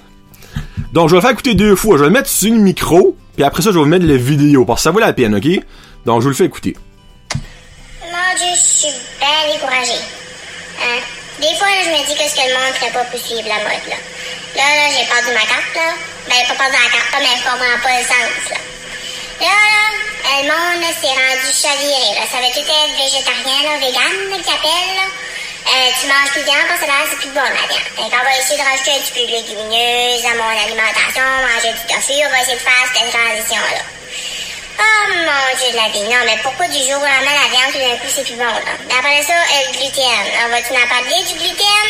Donc, 0.93 1.09
je 1.09 1.15
vais 1.15 1.17
le 1.17 1.21
faire 1.21 1.31
écouter 1.31 1.53
deux 1.53 1.75
fois. 1.75 1.97
Je 1.97 2.03
vais 2.03 2.09
le 2.09 2.13
mettre 2.13 2.29
sur 2.29 2.53
le 2.53 2.59
micro, 2.59 3.15
puis 3.35 3.43
après 3.43 3.61
ça, 3.61 3.69
je 3.71 3.75
vais 3.75 3.83
vous 3.83 3.89
mettre 3.89 4.05
la 4.05 4.17
vidéo 4.17 4.65
parce 4.65 4.81
que 4.81 4.83
ça 4.83 4.91
vaut 4.91 4.99
la 4.99 5.13
peine, 5.13 5.35
ok? 5.35 5.47
Donc, 6.05 6.19
je 6.19 6.23
vous 6.23 6.29
le 6.29 6.35
fais 6.35 6.45
écouter. 6.45 6.75
Mon 8.01 8.37
Dieu, 8.37 8.51
je 8.55 8.61
suis 8.61 8.93
bien 9.19 9.53
découragé. 9.53 9.99
Hein? 10.81 10.99
Des 11.39 11.55
fois, 11.57 11.67
je 11.83 11.89
me 11.89 12.05
dis 12.07 12.15
que 12.15 12.29
ce 12.29 12.35
que 12.35 12.47
le 12.47 12.53
monde 12.53 12.75
ferait 12.75 12.91
pas 12.91 13.03
pour 13.05 13.19
suivre 13.19 13.47
la 13.47 13.63
mode, 13.63 13.85
là. 13.87 13.99
Là, 14.55 14.67
là, 14.75 14.85
j'ai 14.91 15.07
perdu 15.07 15.31
ma 15.33 15.45
carte, 15.47 15.75
là. 15.75 15.95
Ben, 16.27 16.47
pas 16.47 16.55
perdu 16.55 16.75
la 16.75 16.91
carte, 16.91 17.15
mais 17.19 17.35
je 17.37 17.43
comprends 17.43 17.79
pas 17.83 17.97
le 17.99 18.03
sens, 18.03 18.51
là. 18.51 18.59
Là, 19.39 19.47
là, 19.47 20.10
le 20.39 20.47
monde 20.47 20.85
s'est 20.95 21.11
rendu 21.11 21.49
chaviré. 21.51 22.15
Là. 22.15 22.23
Ça 22.31 22.39
va 22.39 22.49
tout 22.55 22.63
être 22.63 22.95
végétarien, 22.95 23.59
là, 23.67 23.77
vegan, 23.83 24.15
là. 24.31 24.37
Là. 24.39 25.07
Euh, 25.61 25.91
tu 25.99 26.07
manges 26.07 26.31
plus 26.31 26.41
de 26.41 26.45
viande 26.45 26.67
parce 26.67 26.81
que 26.81 26.87
là, 26.87 27.03
c'est 27.09 27.19
plus 27.19 27.35
bon 27.35 27.43
la 27.43 27.67
viande. 27.67 27.91
Donc, 27.97 28.09
on 28.09 28.23
va 28.23 28.31
essayer 28.39 28.57
de 28.57 28.65
rajouter 28.65 28.91
un 28.91 29.01
petit 29.03 29.13
peu 29.13 29.23
de 29.27 29.33
légumineuses 29.35 30.25
à 30.25 30.33
mon 30.39 30.49
alimentation, 30.49 31.27
manger 31.45 31.75
du 31.75 31.83
tofu, 31.85 32.15
on 32.17 32.31
va 32.31 32.41
essayer 32.41 32.57
de 32.57 32.65
faire 32.65 32.87
cette 32.95 33.11
transition-là. 33.11 33.83
Oh 34.79 35.03
mon 35.11 35.45
dieu 35.59 35.69
de 35.69 35.77
la 35.77 35.89
vie. 35.93 36.07
Non, 36.09 36.23
mais 36.25 36.39
pourquoi 36.41 36.67
du 36.67 36.79
jour 36.79 36.97
au 36.97 37.05
lendemain 37.05 37.37
la 37.37 37.51
viande, 37.51 37.71
tout 37.75 37.83
d'un 37.83 37.97
coup, 38.01 38.09
c'est 38.09 38.25
plus 38.25 38.39
bon, 38.39 38.49
là? 38.49 38.73
Après 38.97 39.21
ça, 39.21 39.35
le 39.35 39.77
gluten. 39.77 40.25
On 40.45 40.49
va-tu 40.49 40.73
en 40.73 40.87
parler 40.87 41.21
du 41.27 41.35
gluten? 41.35 41.87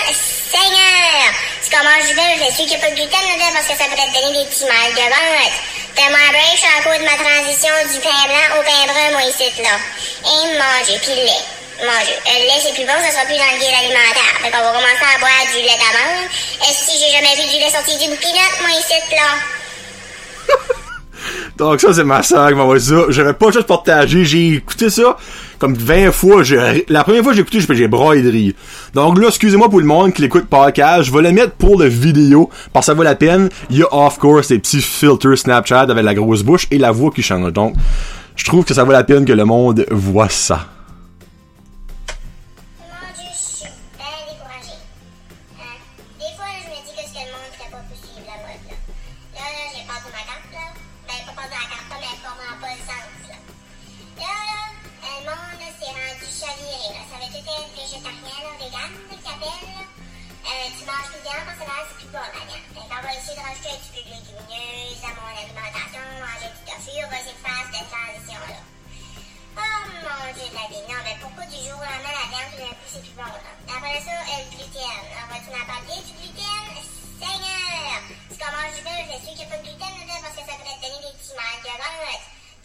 Seigneur! 0.52 1.32
Si 1.62 1.70
on 1.78 1.88
je 2.04 2.54
suis 2.54 2.66
qu'il 2.66 2.68
n'y 2.68 2.76
a 2.76 2.80
pas 2.80 2.90
de 2.90 2.96
gluten 2.96 3.22
dedans 3.22 3.54
parce 3.54 3.68
que 3.68 3.78
ça 3.78 3.86
pourrait 3.88 4.12
te 4.12 4.20
donner 4.20 4.44
des 4.44 4.50
petits 4.50 4.66
mal 4.66 4.92
de 4.92 5.08
ventre. 5.08 5.56
Fais-moi 5.96 6.18
un 6.18 6.32
break, 6.32 6.56
je 6.56 6.66
en 6.66 6.84
cours 6.84 7.00
de 7.00 7.06
ma 7.06 7.18
transition 7.18 7.74
du 7.92 8.00
pain 8.00 8.24
blanc 8.28 8.60
au 8.60 8.64
pain 8.64 8.86
brun, 8.88 9.12
moi, 9.12 9.24
ici, 9.24 9.52
là. 9.62 9.76
Et 10.24 10.58
manger, 10.58 11.00
puis 11.02 11.16
le 11.16 11.24
lait. 11.24 11.46
Manger. 11.84 12.18
Le 12.26 12.48
lait, 12.48 12.62
c'est 12.64 12.74
plus 12.74 12.86
bon, 12.86 12.94
ça 13.04 13.12
sera 13.12 13.26
plus 13.26 13.38
dans 13.38 13.52
le 13.52 13.60
guide 13.60 13.76
alimentaire. 13.76 14.40
Fait 14.42 14.52
qu'on 14.52 14.64
va 14.64 14.72
commencer 14.72 15.08
à 15.16 15.20
boire 15.20 15.46
du 15.52 15.62
lait 15.62 15.78
d'amande. 15.78 16.30
Est-ce 16.64 16.88
que 16.88 16.94
j'ai 16.98 17.12
jamais 17.12 17.36
vu 17.36 17.44
du 17.50 17.60
lait 17.60 17.72
sorti 17.72 17.98
d'une 17.98 18.16
peanut, 18.18 18.62
moi, 18.62 18.72
ici, 18.72 18.96
là? 19.12 20.76
Donc 21.62 21.80
ça, 21.80 21.94
c'est 21.94 22.04
ma 22.04 22.24
soeur 22.24 22.48
qui 22.48 22.56
m'a 22.56 22.64
envoyé 22.64 22.82
ça. 22.82 23.04
J'avais 23.10 23.34
pas 23.34 23.52
juste 23.52 23.68
partagé, 23.68 24.26
j'ai 24.26 24.56
écouté 24.56 24.90
ça 24.90 25.16
comme 25.60 25.76
20 25.76 26.12
fois. 26.12 26.42
La 26.90 27.04
première 27.04 27.22
fois 27.22 27.34
que 27.34 27.36
j'ai 27.36 27.42
écouté, 27.44 27.60
j'ai 27.76 27.88
braillé 27.88 28.24
de 28.24 28.32
rire. 28.32 28.54
Donc 28.96 29.20
là, 29.20 29.28
excusez-moi 29.28 29.70
pour 29.70 29.80
le 29.80 29.86
monde 29.86 30.12
qui 30.12 30.24
l'écoute 30.24 30.46
podcast. 30.46 31.04
Je 31.04 31.14
vais 31.14 31.22
le 31.22 31.32
mettre 31.32 31.52
pour 31.52 31.80
le 31.80 31.86
vidéo, 31.86 32.50
parce 32.74 32.88
que 32.88 32.92
ça 32.92 32.94
vaut 32.96 33.04
la 33.04 33.14
peine. 33.14 33.50
Il 33.70 33.78
y 33.78 33.84
a, 33.84 33.94
of 33.94 34.18
course, 34.18 34.48
des 34.48 34.58
petits 34.58 34.82
filters 34.82 35.38
Snapchat 35.38 35.82
avec 35.82 36.04
la 36.04 36.16
grosse 36.16 36.42
bouche 36.42 36.66
et 36.72 36.80
la 36.80 36.90
voix 36.90 37.12
qui 37.12 37.22
change. 37.22 37.54
Donc, 37.54 37.76
je 38.36 38.44
trouve 38.44 38.66
que 38.66 38.74
ça 38.74 38.84
vaut 38.84 38.92
la 38.92 39.04
peine 39.04 39.24
que 39.24 39.34
le 39.34 39.46
monde 39.46 39.86
voit 39.92 40.30
ça. 40.30 40.66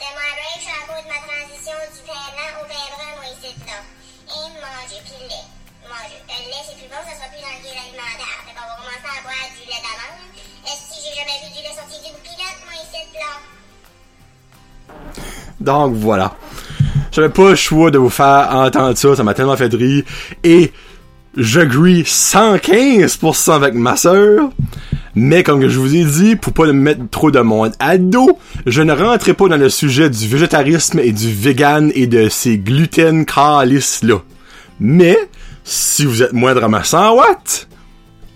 Fais-moi 0.07 0.23
un 0.23 0.39
break, 0.39 0.63
je 0.63 0.71
de 0.71 1.09
ma 1.11 1.19
transition 1.19 1.75
du 1.91 2.01
blanc 2.07 2.31
au 2.63 2.65
brun, 2.71 3.11
moi, 3.19 3.27
ici, 3.27 3.51
là. 3.67 3.83
Et 4.31 4.47
manger, 4.63 5.03
puis 5.03 5.19
le 5.19 5.27
lait. 5.27 5.47
Manger. 5.83 6.23
Le 6.31 6.47
lait, 6.47 6.63
c'est 6.63 6.79
plus 6.79 6.87
bon, 6.87 7.03
ça 7.03 7.11
sera 7.19 7.27
plus 7.27 7.43
dans 7.43 7.51
le 7.51 7.59
guide 7.59 7.75
alimentaire. 7.75 8.39
Fait 8.47 8.55
qu'on 8.55 8.71
va 8.71 8.79
commencer 8.79 9.03
à 9.03 9.19
boire 9.27 9.51
du 9.51 9.67
lait 9.67 9.83
d'amande. 9.83 10.31
Est-ce 10.63 10.95
que 10.95 11.03
j'ai 11.03 11.11
jamais 11.11 11.43
vu 11.43 11.51
du 11.51 11.59
lait 11.59 11.75
sorti 11.75 11.99
d'une 12.07 12.19
peanut, 12.23 12.55
moi, 12.63 12.79
ici, 12.79 13.03
là? 13.19 13.35
Donc 15.59 15.97
voilà. 15.97 16.37
J'avais 17.11 17.31
pas 17.31 17.51
le 17.51 17.57
choix 17.57 17.91
de 17.91 17.99
vous 17.99 18.11
faire 18.11 18.47
entendre 18.55 18.97
ça, 18.97 19.17
ça 19.17 19.25
m'a 19.25 19.35
tellement 19.35 19.57
fait 19.57 19.75
rire. 19.75 20.05
Et 20.45 20.73
j'agree 21.37 22.03
115% 22.03 23.53
avec 23.53 23.75
ma 23.75 23.97
sœur. 23.97 24.51
Mais 25.15 25.43
comme 25.43 25.67
je 25.67 25.79
vous 25.79 25.95
ai 25.95 26.05
dit, 26.05 26.37
pour 26.37 26.53
pas 26.53 26.67
me 26.67 26.73
mettre 26.73 27.09
trop 27.11 27.31
de 27.31 27.41
monde 27.41 27.73
à 27.79 27.97
dos, 27.97 28.39
je 28.67 28.83
ne 28.83 28.93
rentrerai 28.93 29.33
pas 29.33 29.49
dans 29.49 29.57
le 29.57 29.71
sujet 29.71 30.11
du 30.11 30.29
végétarisme 30.29 30.99
et 30.99 31.13
du 31.13 31.33
vegan 31.33 31.91
et 31.95 32.07
de 32.07 32.29
ces 32.29 32.59
gluten 32.59 33.25
calices 33.25 34.03
là. 34.03 34.17
Mais, 34.79 35.17
si 35.65 36.05
vous 36.05 36.23
êtes 36.23 36.35
moindrement 36.35 36.83
100 36.85 37.15
watts, 37.17 37.67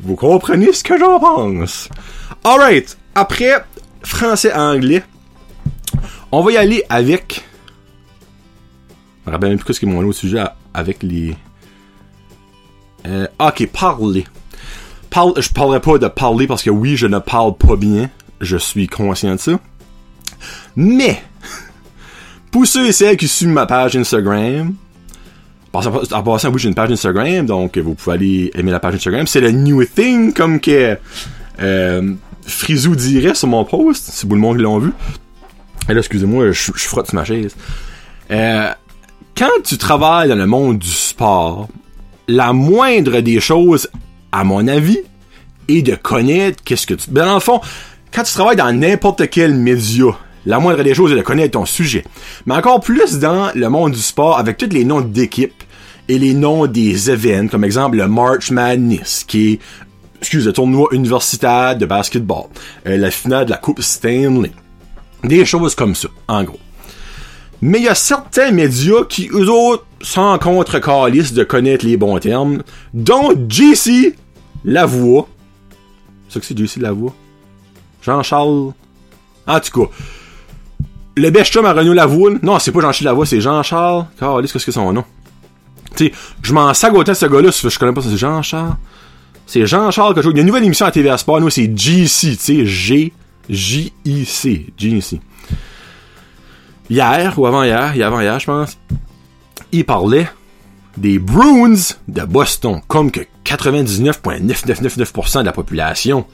vous 0.02 0.16
comprenez 0.16 0.73
ce 0.73 0.83
que 0.83 0.99
j'en 0.99 1.21
pense. 1.21 1.90
Alright, 2.45 2.97
après 3.14 3.62
français-anglais, 4.02 5.02
on 6.33 6.42
va 6.42 6.52
y 6.52 6.57
aller 6.57 6.83
avec. 6.88 7.45
Je 9.26 9.28
me 9.30 9.35
rappelle 9.35 9.50
même 9.50 9.59
plus 9.59 9.75
ce 9.75 9.80
qui 9.80 9.85
est 9.85 9.88
mon 9.88 10.02
autre 10.02 10.19
sujet 10.19 10.38
à- 10.38 10.57
avec 10.73 11.02
les. 11.02 11.37
Euh, 13.11 13.26
ok, 13.40 13.67
parler. 13.73 14.25
Parle, 15.11 15.33
je 15.38 15.49
parlerai 15.49 15.81
pas 15.81 15.99
de 15.99 16.07
parler 16.07 16.47
parce 16.47 16.62
que 16.62 16.71
oui, 16.71 16.97
je 16.97 17.07
ne 17.07 17.19
parle 17.19 17.57
pas 17.57 17.76
bien. 17.76 18.09
Je 18.40 18.57
suis 18.57 18.87
conscient 18.87 19.35
de 19.35 19.40
ça. 19.40 19.61
Mais, 20.76 21.23
pour 22.52 22.67
ceux 22.67 22.87
et 22.87 22.93
celles 22.93 23.17
qui 23.17 23.29
suivent 23.29 23.49
ma 23.49 23.67
page 23.67 23.97
Instagram, 23.97 24.75
en 25.73 26.23
passant, 26.23 26.50
oui, 26.50 26.59
j'ai 26.59 26.69
une 26.69 26.75
page 26.75 26.90
Instagram, 26.90 27.47
donc 27.47 27.79
vous 27.79 27.95
pouvez 27.95 28.14
aller 28.14 28.50
aimer 28.55 28.71
la 28.71 28.81
page 28.81 28.95
Instagram. 28.95 29.26
C'est 29.26 29.40
le 29.40 29.50
new 29.50 29.85
thing, 29.85 30.33
comme 30.33 30.61
que 30.61 30.97
euh, 31.61 32.14
dirait 32.97 33.35
sur 33.35 33.49
mon 33.49 33.64
post, 33.64 34.11
si 34.11 34.26
vous 34.26 34.35
le 34.35 34.40
monde 34.40 34.59
l'ont 34.59 34.79
vu. 34.79 34.93
Et 35.88 35.95
là, 35.95 35.99
excusez-moi, 35.99 36.52
je, 36.52 36.73
je 36.75 36.87
frotte 36.87 37.07
sur 37.07 37.14
ma 37.17 37.25
chaise. 37.25 37.55
Euh, 38.31 38.71
quand 39.37 39.62
tu 39.64 39.79
travailles 39.79 40.29
dans 40.29 40.37
le 40.37 40.47
monde 40.47 40.79
du 40.79 40.88
sport, 40.88 41.69
la 42.31 42.53
moindre 42.53 43.21
des 43.21 43.41
choses, 43.41 43.89
à 44.31 44.45
mon 44.45 44.69
avis, 44.69 45.01
est 45.69 45.83
de 45.83 45.97
connaître 45.97 46.63
qu'est-ce 46.65 46.87
que 46.87 46.95
tu... 46.95 47.11
Ben, 47.11 47.27
dans 47.27 47.35
le 47.35 47.41
fond, 47.41 47.61
quand 48.13 48.23
tu 48.23 48.33
travailles 48.33 48.57
dans 48.57 48.73
n'importe 48.73 49.29
quel 49.31 49.55
média, 49.55 50.07
la 50.47 50.61
moindre 50.61 50.85
des 50.85 50.95
choses 50.95 51.13
est 51.13 51.17
de 51.17 51.23
connaître 51.23 51.53
ton 51.53 51.67
sujet. 51.67 52.05
Mais 52.47 52.55
encore 52.55 52.81
plus 52.81 53.19
dans 53.19 53.51
le 53.55 53.69
monde 53.69 53.93
du 53.93 54.01
sport, 54.01 54.39
avec 54.39 54.59
tous 54.59 54.69
les 54.71 54.85
noms 54.85 55.01
d'équipes 55.01 55.63
et 56.09 56.19
les 56.19 56.33
noms 56.35 56.67
des 56.67 57.11
événements, 57.11 57.49
comme 57.49 57.65
exemple 57.65 57.97
le 57.97 58.07
March 58.07 58.53
Madness, 58.53 59.25
qui 59.27 59.53
est, 59.53 59.59
excusez, 60.21 60.47
le 60.47 60.53
tournoi 60.53 60.89
universitaire 60.93 61.77
de 61.77 61.87
basketball, 61.87 62.45
euh, 62.87 62.97
la 62.97 63.11
finale 63.11 63.47
de 63.47 63.51
la 63.51 63.57
Coupe 63.57 63.83
Stanley. 63.83 64.53
Des 65.25 65.45
choses 65.45 65.75
comme 65.75 65.97
ça, 65.97 66.09
en 66.29 66.45
gros. 66.45 66.61
Mais 67.61 67.79
il 67.79 67.85
y 67.85 67.89
a 67.89 67.95
certains 67.95 68.53
médias 68.53 69.05
qui, 69.09 69.29
eux 69.33 69.51
autres, 69.51 69.85
sont 70.00 70.38
contre 70.38 70.78
calice 70.78 71.33
de 71.33 71.45
connaître 71.45 71.85
les 71.85 71.97
bons 71.97 72.19
termes, 72.19 72.62
dont 72.95 73.30
JC 73.49 74.14
Lavoie. 74.64 75.28
C'est 76.28 76.35
ça 76.35 76.40
que 76.40 76.47
c'est 76.47 76.59
JC 76.59 76.80
Lavoie? 76.80 77.14
Jean-Charles... 78.02 78.73
En 79.47 79.61
tout 79.61 79.85
cas, 79.85 79.90
le 81.16 81.30
best 81.30 81.52
chum 81.52 81.66
à 81.66 81.73
Renaud 81.73 81.92
Lavoie, 81.92 82.33
non, 82.42 82.59
c'est 82.59 82.73
pas 82.73 82.80
Jean-Charles 82.80 83.07
Lavoie, 83.07 83.26
c'est 83.26 83.40
Jean-Charles... 83.40 84.07
Calice, 84.19 84.52
qu'est-ce 84.52 84.66
que 84.66 84.73
c'est 84.73 84.78
son 84.78 84.92
nom? 84.92 85.04
Tu 85.97 86.07
sais, 86.07 86.12
je 86.42 86.52
m'en 86.52 86.73
sac 86.73 86.92
ce 86.95 87.26
gars-là, 87.26 87.50
je 87.50 87.78
connais 87.78 87.92
pas, 87.92 88.02
c'est 88.02 88.16
Jean-Charles... 88.16 88.76
C'est 89.47 89.66
Jean-Charles 89.66 90.14
que 90.14 90.23
je... 90.23 90.30
Il 90.30 90.37
y 90.37 90.38
a 90.38 90.42
une 90.42 90.47
nouvelle 90.47 90.64
émission 90.64 90.87
à 90.87 90.92
TVA 90.92 91.19
Sport, 91.19 91.40
nous, 91.40 91.50
c'est 91.50 91.66
JC, 91.76 92.37
tu 92.37 92.37
sais, 92.37 92.66
G... 92.66 93.12
J-I-C. 93.50 94.73
JC. 94.78 95.21
Hier, 96.88 97.37
ou 97.37 97.47
avant-hier, 97.47 97.92
il 97.95 97.99
y 97.99 98.02
a 98.02 98.07
avant-hier, 98.07 98.38
je 98.38 98.47
pense, 98.47 98.78
il 99.73 99.85
parlait 99.85 100.29
des 100.97 101.19
Bruins 101.19 101.95
de 102.09 102.23
Boston, 102.23 102.81
comme 102.89 103.11
que 103.11 103.21
99,9999% 103.45 105.41
de 105.41 105.47
la 105.47 105.53
population 105.53 106.27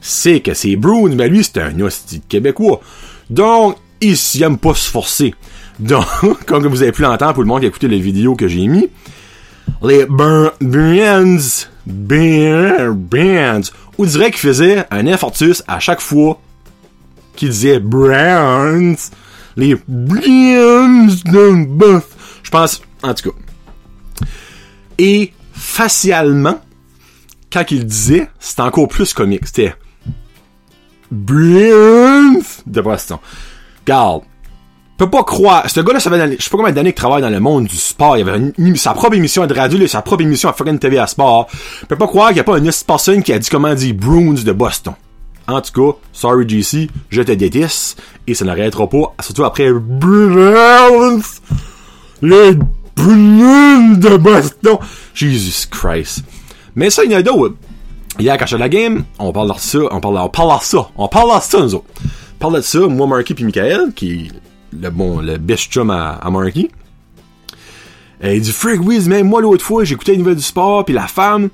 sait 0.00 0.40
que 0.40 0.54
c'est 0.54 0.76
Bruins, 0.76 1.14
mais 1.14 1.28
lui, 1.28 1.44
c'est 1.44 1.58
un 1.58 1.78
hostie 1.80 2.18
de 2.20 2.24
québécois. 2.28 2.80
Donc, 3.30 3.76
il 4.00 4.16
s'y 4.16 4.42
aime 4.42 4.58
pas 4.58 4.74
se 4.74 4.90
forcer. 4.90 5.34
Donc, 5.78 6.06
comme 6.46 6.66
vous 6.66 6.82
avez 6.82 6.92
pu 6.92 7.02
l'entendre 7.02 7.34
pour 7.34 7.42
le 7.42 7.48
monde 7.48 7.60
qui 7.60 7.66
a 7.66 7.68
écouté 7.68 7.88
la 7.88 7.96
vidéo 7.96 8.34
que 8.34 8.48
j'ai 8.48 8.66
mis, 8.66 8.88
les 9.82 10.06
Bruins, 10.06 10.50
Bruins, 11.86 13.62
on 13.98 14.04
dirait 14.04 14.30
qu'il 14.30 14.40
faisait 14.40 14.84
un 14.90 15.06
infarctus 15.06 15.62
à 15.66 15.78
chaque 15.78 16.00
fois 16.00 16.40
qu'il 17.36 17.50
disait 17.50 17.78
Browns, 17.78 18.96
les 19.56 19.76
Browns 19.88 21.10
de 21.24 21.64
Buff. 21.66 22.11
Je 22.42 22.50
pense, 22.50 22.82
en 23.02 23.14
tout 23.14 23.30
cas. 23.30 24.26
Et 24.98 25.32
facialement, 25.52 26.60
quand 27.52 27.70
il 27.70 27.84
disait, 27.84 28.28
c'était 28.38 28.62
encore 28.62 28.88
plus 28.88 29.12
comique. 29.14 29.46
C'était 29.46 29.74
Browns 31.10 32.42
de 32.66 32.80
Boston. 32.80 33.18
Garde. 33.86 34.22
Peux 34.96 35.10
pas 35.10 35.24
croire. 35.24 35.68
Ce 35.68 35.80
gars-là, 35.80 36.00
ça 36.00 36.10
fait, 36.10 36.36
je 36.38 36.42
sais 36.42 36.50
pas 36.50 36.58
combien 36.58 36.72
d'années 36.72 36.92
qu'il 36.92 37.00
travaille 37.00 37.22
dans 37.22 37.30
le 37.30 37.40
monde 37.40 37.64
du 37.64 37.76
sport. 37.76 38.16
Il 38.16 38.28
avait 38.28 38.52
sa 38.76 38.94
propre 38.94 39.16
émission 39.16 39.46
de 39.46 39.54
radio, 39.54 39.78
là, 39.78 39.88
sa 39.88 40.02
propre 40.02 40.22
émission 40.22 40.48
à 40.48 40.52
fucking 40.52 40.78
TV 40.78 40.98
à 40.98 41.06
sport. 41.06 41.48
Peux 41.88 41.96
pas 41.96 42.06
croire 42.06 42.28
qu'il 42.28 42.36
y 42.36 42.40
a 42.40 42.44
pas 42.44 42.58
une 42.58 42.70
personne 42.86 43.22
qui 43.22 43.32
a 43.32 43.38
dit 43.38 43.48
comment 43.48 43.74
dire 43.74 43.94
Bruins 43.94 44.34
de 44.34 44.52
Boston. 44.52 44.94
En 45.48 45.60
tout 45.60 45.72
cas, 45.72 45.98
sorry 46.12 46.48
GC, 46.48 46.88
je 47.10 47.22
te 47.22 47.32
déteste, 47.32 48.00
et 48.26 48.34
ça 48.34 48.44
n'arrêtera 48.44 48.88
pas, 48.88 49.14
surtout 49.20 49.44
après 49.44 49.72
Bruins, 49.72 51.20
les 52.22 52.52
Bruins 52.96 53.94
de 53.96 54.16
Boston. 54.16 54.78
Jesus 55.14 55.66
Christ. 55.70 56.24
Mais 56.74 56.88
ça, 56.88 57.04
il 57.04 57.10
y 57.10 57.14
en 57.14 57.18
a 57.18 57.22
d'autres. 57.22 57.56
Hier, 58.18 58.36
quand 58.38 58.52
à 58.52 58.58
la 58.58 58.68
game, 58.68 59.04
on 59.18 59.32
parle 59.32 59.52
de 59.52 59.58
ça, 59.58 59.78
on 59.90 60.00
parle, 60.00 60.18
on 60.18 60.28
parle 60.28 60.58
de 60.58 60.64
ça, 60.64 60.88
on 60.96 61.08
parle 61.08 61.36
de 61.36 61.42
ça, 61.42 61.60
nous 61.60 61.74
autres. 61.74 61.84
On 62.36 62.38
parle 62.38 62.56
de 62.56 62.60
ça, 62.60 62.80
moi, 62.80 63.06
Marky 63.06 63.34
puis 63.34 63.44
Michael, 63.44 63.92
qui 63.94 64.12
est 64.12 64.78
le 64.78 64.90
bon, 64.90 65.20
le 65.20 65.38
best 65.38 65.72
chum 65.72 65.90
à, 65.90 66.12
à 66.14 66.30
Marky. 66.30 66.70
Et 68.22 68.38
dit, 68.38 68.52
Frig 68.52 68.80
Wiz, 68.80 69.08
même 69.08 69.28
moi, 69.28 69.40
l'autre 69.40 69.64
fois, 69.64 69.84
j'écoutais 69.84 70.12
les 70.12 70.18
nouvelles 70.18 70.36
du 70.36 70.42
sport, 70.42 70.84
puis 70.84 70.94
la 70.94 71.08
femme, 71.08 71.48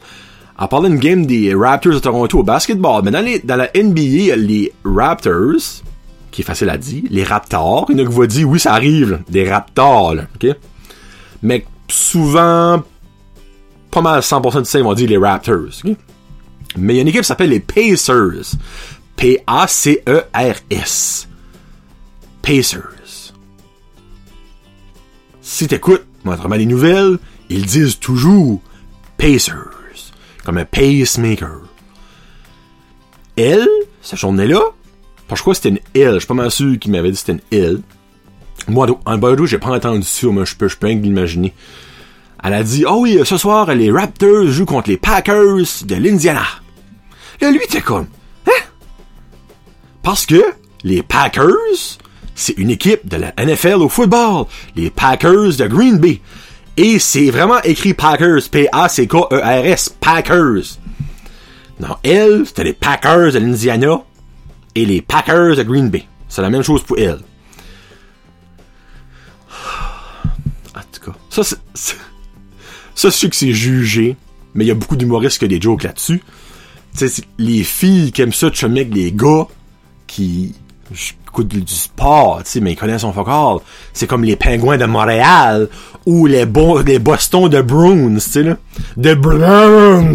elle 0.60 0.68
parlait 0.68 0.90
d'une 0.90 0.98
game 0.98 1.24
des 1.24 1.54
Raptors 1.54 1.94
de 1.94 1.98
Toronto 1.98 2.40
au 2.40 2.42
basketball. 2.42 3.02
Mais 3.04 3.10
dans, 3.10 3.24
les, 3.24 3.38
dans 3.38 3.56
la 3.56 3.70
NBA, 3.74 4.36
les 4.36 4.72
Raptors, 4.84 5.82
qui 6.38 6.42
est 6.42 6.44
facile 6.44 6.70
à 6.70 6.78
dire, 6.78 7.02
les 7.10 7.24
Raptors, 7.24 7.86
il 7.88 7.98
y 7.98 8.00
en 8.00 8.04
a 8.04 8.08
qui 8.08 8.14
vont 8.14 8.24
dire, 8.24 8.48
oui, 8.48 8.60
ça 8.60 8.72
arrive, 8.72 9.18
des 9.28 9.50
Raptors, 9.50 10.14
là, 10.14 10.28
ok? 10.36 10.54
Mais 11.42 11.66
souvent, 11.88 12.80
pas 13.90 14.00
mal 14.00 14.20
100% 14.20 14.62
du 14.62 14.70
temps, 14.70 14.78
ils 14.78 14.84
vont 14.84 14.94
dire 14.94 15.08
les 15.08 15.18
Raptors? 15.18 15.82
Mais 16.76 16.92
il 16.92 16.96
y 16.96 16.98
a 17.00 17.02
une 17.02 17.08
équipe 17.08 17.22
qui 17.22 17.26
s'appelle 17.26 17.50
les 17.50 17.58
Pacers. 17.58 18.54
P-A-C-E-R-S. 19.16 19.58
Pacers. 22.40 23.34
Si 25.40 25.66
t'écoutes, 25.66 26.06
montrement 26.22 26.54
les 26.54 26.66
nouvelles, 26.66 27.18
ils 27.48 27.66
disent 27.66 27.98
toujours 27.98 28.60
Pacers. 29.16 30.12
Comme 30.44 30.58
un 30.58 30.64
pacemaker. 30.64 31.62
Elle, 33.36 33.66
cette 34.02 34.20
journée-là, 34.20 34.60
parce 35.28 35.40
je 35.40 35.42
crois 35.42 35.52
que 35.52 35.56
c'était 35.56 35.68
une 35.68 35.80
L, 35.94 36.14
je 36.14 36.18
suis 36.18 36.26
pas 36.26 36.34
mal 36.34 36.50
sûr 36.50 36.78
qu'il 36.78 36.90
m'avait 36.90 37.10
dit 37.10 37.14
que 37.14 37.20
c'était 37.20 37.40
une 37.52 37.58
L. 37.58 37.80
Moi, 38.66 38.86
en 39.04 39.18
bas 39.18 39.34
j'ai 39.44 39.58
pas 39.58 39.70
entendu 39.70 40.02
ça, 40.02 40.26
moi, 40.28 40.44
je 40.44 40.54
peux, 40.54 40.68
je 40.68 40.76
peux 40.76 40.88
l'imaginer. 40.88 41.54
Elle 42.42 42.54
a 42.54 42.62
dit, 42.62 42.84
oh 42.88 43.00
oui, 43.00 43.18
ce 43.24 43.36
soir, 43.36 43.72
les 43.74 43.90
Raptors 43.90 44.46
jouent 44.46 44.64
contre 44.64 44.90
les 44.90 44.96
Packers 44.96 45.84
de 45.84 45.94
l'Indiana. 45.94 46.44
Là, 47.40 47.50
lui, 47.50 47.60
t'es 47.68 47.80
comme, 47.80 48.06
hein? 48.46 48.64
Parce 50.02 50.26
que 50.26 50.42
les 50.84 51.02
Packers, 51.02 51.98
c'est 52.34 52.56
une 52.56 52.70
équipe 52.70 53.08
de 53.08 53.16
la 53.16 53.32
NFL 53.36 53.82
au 53.82 53.88
football. 53.88 54.46
Les 54.76 54.90
Packers 54.90 55.56
de 55.56 55.66
Green 55.66 55.98
Bay. 55.98 56.20
Et 56.76 56.98
c'est 57.00 57.30
vraiment 57.30 57.60
écrit 57.62 57.94
Packers. 57.94 58.48
P-A-C-K-E-R-S. 58.50 59.96
Packers. 60.00 60.78
Non, 61.80 61.96
elle, 62.04 62.44
c'était 62.46 62.64
les 62.64 62.72
Packers 62.72 63.32
de 63.32 63.38
l'Indiana 63.38 64.02
les 64.84 65.02
Packers 65.02 65.56
de 65.56 65.62
Green 65.62 65.88
Bay. 65.88 66.04
C'est 66.28 66.42
la 66.42 66.50
même 66.50 66.62
chose 66.62 66.82
pour 66.82 66.98
elle. 66.98 67.18
En 70.74 70.80
tout 70.92 71.10
cas, 71.10 71.16
ça, 71.30 71.42
c'est, 71.42 71.96
ça, 72.94 73.10
sais 73.10 73.28
que 73.28 73.36
c'est 73.36 73.52
jugé, 73.52 74.16
mais 74.54 74.64
il 74.64 74.68
y 74.68 74.70
a 74.70 74.74
beaucoup 74.74 74.96
d'humoristes 74.96 75.38
qui 75.38 75.44
ont 75.44 75.48
des 75.48 75.60
jokes 75.60 75.84
là-dessus. 75.84 76.22
Les 77.38 77.62
filles 77.64 78.12
qui 78.12 78.22
aiment 78.22 78.32
ça, 78.32 78.50
tu 78.50 78.64
avec 78.64 78.94
les 78.94 79.12
gars 79.12 79.46
qui 80.06 80.54
écoutent 81.26 81.48
du 81.48 81.74
sport, 81.74 82.42
tu 82.44 82.50
sais, 82.50 82.60
mais 82.60 82.72
ils 82.72 82.76
connaissent 82.76 83.02
son 83.02 83.12
focal. 83.12 83.58
C'est 83.92 84.06
comme 84.06 84.24
les 84.24 84.36
pingouins 84.36 84.78
de 84.78 84.86
Montréal 84.86 85.68
ou 86.06 86.26
les, 86.26 86.46
bon, 86.46 86.78
les 86.78 86.98
Boston 86.98 87.48
de 87.48 87.60
Bruins, 87.60 88.14
tu 88.14 88.20
sais. 88.20 88.56
De 88.96 89.14
Bruins! 89.14 90.14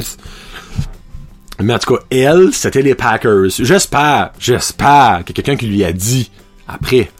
Mais 1.59 1.73
en 1.73 1.79
tout 1.79 1.95
cas, 1.95 2.01
elle, 2.09 2.49
c'était 2.53 2.81
les 2.81 2.95
Packers. 2.95 3.49
J'espère, 3.59 4.31
j'espère 4.39 5.23
qu'il 5.25 5.37
y 5.37 5.39
a 5.39 5.43
quelqu'un 5.43 5.55
qui 5.55 5.67
lui 5.67 5.83
a 5.83 5.93
dit 5.93 6.31
après. 6.67 7.11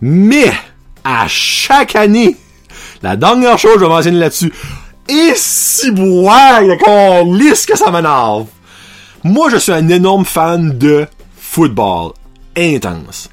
Mais, 0.00 0.52
à 1.04 1.26
chaque 1.28 1.96
année, 1.96 2.36
la 3.02 3.16
dernière 3.16 3.58
chose 3.58 3.74
que 3.74 3.80
je 3.80 3.84
vais 3.84 3.90
mentionner 3.90 4.18
là-dessus, 4.18 4.52
et 5.08 5.32
si 5.36 5.90
boire, 5.90 6.62
il 6.62 6.68
y 6.68 6.90
a 6.90 7.22
liste 7.22 7.66
que 7.66 7.78
ça 7.78 7.90
m'énerve. 7.90 8.46
Moi, 9.24 9.50
je 9.50 9.56
suis 9.56 9.72
un 9.72 9.88
énorme 9.88 10.24
fan 10.24 10.76
de 10.76 11.06
football. 11.36 12.12
Intense. 12.56 13.30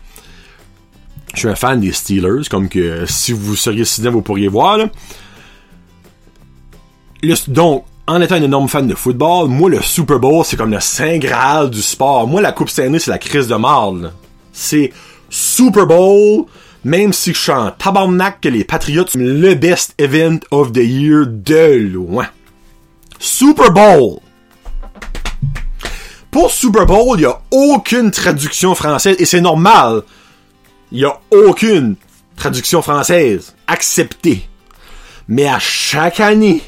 Je 1.33 1.39
suis 1.39 1.49
un 1.49 1.55
fan 1.55 1.81
des 1.81 1.91
Steelers, 1.91 2.47
comme 2.49 2.69
que 2.69 3.05
si 3.05 3.33
vous 3.33 3.55
seriez 3.55 3.85
cinéma, 3.85 4.13
vous 4.13 4.21
pourriez 4.21 4.47
voir. 4.47 4.79
Donc, 7.47 7.85
en 8.07 8.21
étant 8.21 8.35
un 8.35 8.43
énorme 8.43 8.67
fan 8.67 8.87
de 8.87 8.93
football, 8.95 9.47
moi, 9.47 9.69
le 9.69 9.81
Super 9.81 10.19
Bowl, 10.19 10.45
c'est 10.45 10.57
comme 10.57 10.71
le 10.71 10.79
Saint 10.79 11.17
Graal 11.17 11.69
du 11.69 11.81
sport. 11.81 12.27
Moi, 12.27 12.41
la 12.41 12.51
Coupe 12.51 12.69
Stanley, 12.69 12.99
c'est 12.99 13.11
la 13.11 13.17
crise 13.17 13.47
de 13.47 13.55
marde. 13.55 14.13
C'est 14.53 14.93
Super 15.29 15.87
Bowl, 15.87 16.45
même 16.83 17.13
si 17.13 17.33
je 17.33 17.39
suis 17.39 17.51
en 17.51 17.71
tabarnak 17.71 18.41
que 18.41 18.49
les 18.49 18.63
Patriots 18.63 19.05
le 19.15 19.55
best 19.55 19.95
event 19.97 20.39
of 20.51 20.71
the 20.71 20.83
year 20.83 21.25
de 21.25 21.77
loin. 21.77 22.27
Super 23.17 23.71
Bowl. 23.71 24.19
Pour 26.29 26.51
Super 26.51 26.85
Bowl, 26.85 27.17
il 27.17 27.21
n'y 27.21 27.25
a 27.25 27.41
aucune 27.49 28.11
traduction 28.11 28.75
française 28.75 29.15
et 29.19 29.25
c'est 29.25 29.41
normal. 29.41 30.03
Il 30.91 30.99
n'y 30.99 31.05
a 31.05 31.19
aucune 31.31 31.95
traduction 32.35 32.81
française 32.81 33.55
acceptée. 33.65 34.47
Mais 35.27 35.47
à 35.47 35.57
chaque 35.57 36.19
année, 36.19 36.61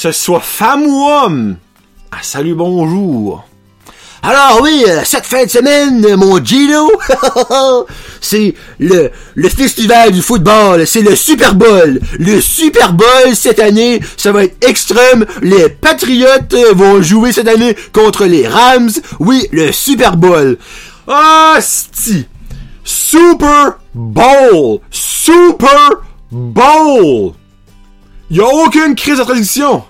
ce 0.00 0.12
soit 0.12 0.40
femme 0.40 0.86
ou 0.86 1.06
homme, 1.10 1.56
ah, 2.10 2.16
salut 2.22 2.54
bonjour. 2.54 3.44
Alors 4.22 4.60
oui, 4.62 4.82
cette 5.04 5.26
fin 5.26 5.44
de 5.44 5.50
semaine, 5.50 6.16
mon 6.16 6.42
Gino, 6.42 6.90
c'est 8.22 8.54
le, 8.78 9.10
festival 9.50 10.12
du 10.12 10.22
football, 10.22 10.86
c'est 10.86 11.02
le 11.02 11.14
Super 11.14 11.54
Bowl. 11.54 12.00
Le 12.18 12.40
Super 12.40 12.94
Bowl 12.94 13.34
cette 13.34 13.58
année, 13.58 14.00
ça 14.16 14.32
va 14.32 14.44
être 14.44 14.66
extrême. 14.66 15.26
Les 15.42 15.68
Patriotes 15.68 16.56
vont 16.72 17.02
jouer 17.02 17.32
cette 17.32 17.48
année 17.48 17.76
contre 17.92 18.24
les 18.24 18.48
Rams. 18.48 18.92
Oui, 19.18 19.48
le 19.52 19.70
Super 19.70 20.16
Bowl. 20.16 20.56
Ah, 21.08 21.58
Super 22.82 23.76
Bowl. 23.92 24.80
Super 24.90 25.90
Bowl. 26.30 27.34
Y 28.30 28.40
a 28.40 28.46
aucune 28.46 28.94
crise 28.94 29.18
de 29.18 29.24
tradition. 29.24 29.82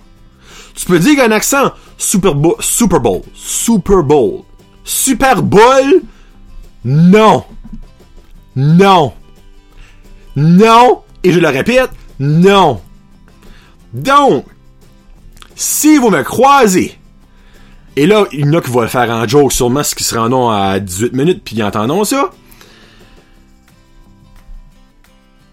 Tu 0.80 0.86
peux 0.86 0.98
dire 0.98 1.16
qu'un 1.16 1.30
accent. 1.30 1.72
Super 1.98 2.34
Bowl, 2.34 2.54
Super 2.58 3.00
Bowl, 3.00 3.20
Super 3.34 4.02
Bowl, 4.02 4.44
Super 4.82 5.42
Bowl, 5.42 6.00
non, 6.86 7.44
non, 8.56 9.12
non, 10.34 11.02
et 11.22 11.32
je 11.32 11.38
le 11.38 11.48
répète, 11.48 11.90
non. 12.18 12.80
Donc, 13.92 14.46
si 15.54 15.98
vous 15.98 16.08
me 16.08 16.22
croisez, 16.22 16.98
et 17.96 18.06
là, 18.06 18.24
il 18.32 18.40
y 18.40 18.44
en 18.44 18.54
a 18.54 18.62
qui 18.62 18.70
vont 18.70 18.80
le 18.80 18.86
faire 18.86 19.10
en 19.10 19.28
joke 19.28 19.52
sûrement, 19.52 19.82
ce 19.82 19.94
qui 19.94 20.04
se 20.04 20.16
rendront 20.16 20.48
à 20.48 20.80
18 20.80 21.12
minutes, 21.12 21.42
puis 21.44 21.56
ils 21.56 21.62
entendront 21.62 22.04
ça. 22.04 22.30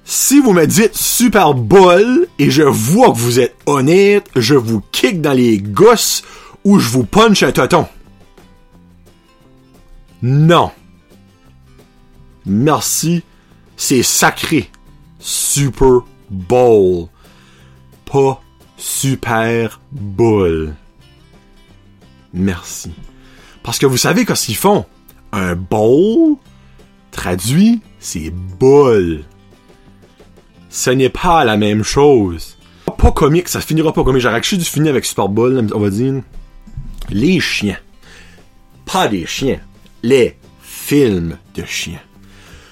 Si 0.10 0.40
vous 0.40 0.54
me 0.54 0.66
dites 0.66 0.96
Super 0.96 1.54
Bowl 1.54 2.30
et 2.40 2.50
je 2.50 2.64
vois 2.64 3.12
que 3.12 3.18
vous 3.18 3.42
êtes 3.42 3.58
honnête, 3.66 4.30
je 4.38 4.56
vous 4.56 4.82
kick 4.94 5.20
dans 5.20 5.34
les 5.34 5.58
gosses 5.58 6.24
ou 6.64 6.80
je 6.80 6.88
vous 6.88 7.04
punch 7.04 7.44
un 7.44 7.52
toton. 7.52 7.86
Non. 10.22 10.72
Merci. 12.46 13.22
C'est 13.76 14.02
sacré. 14.02 14.72
Super 15.20 16.00
Bowl. 16.30 17.10
Pas 18.06 18.42
Super 18.78 19.82
Bowl. 19.92 20.74
Merci. 22.34 22.94
Parce 23.62 23.78
que 23.78 23.86
vous 23.86 23.98
savez 23.98 24.24
qu'est-ce 24.24 24.46
qu'ils 24.46 24.56
font? 24.56 24.86
Un 25.34 25.56
bowl, 25.56 26.38
traduit, 27.12 27.82
c'est 28.00 28.30
bowl 28.30 29.26
ce 30.70 30.90
n'est 30.90 31.10
pas 31.10 31.44
la 31.46 31.58
même 31.58 31.84
chose. 31.84 32.58
Pas 32.98 33.12
comique, 33.12 33.50
ça 33.50 33.62
finira 33.62 33.94
pas 33.94 34.04
comique. 34.04 34.22
J'aurais 34.22 34.42
du 34.42 34.66
fini 34.66 34.90
avec 34.90 35.06
Super 35.06 35.30
Bowl, 35.30 35.68
on 35.74 35.80
va 35.80 35.90
dire. 35.90 36.22
Les 37.10 37.40
chiens. 37.40 37.78
Pas 38.86 39.08
des 39.08 39.26
chiens. 39.26 39.60
Les 40.04 40.38
films 40.62 41.38
de 41.56 41.64
chiens. 41.66 42.00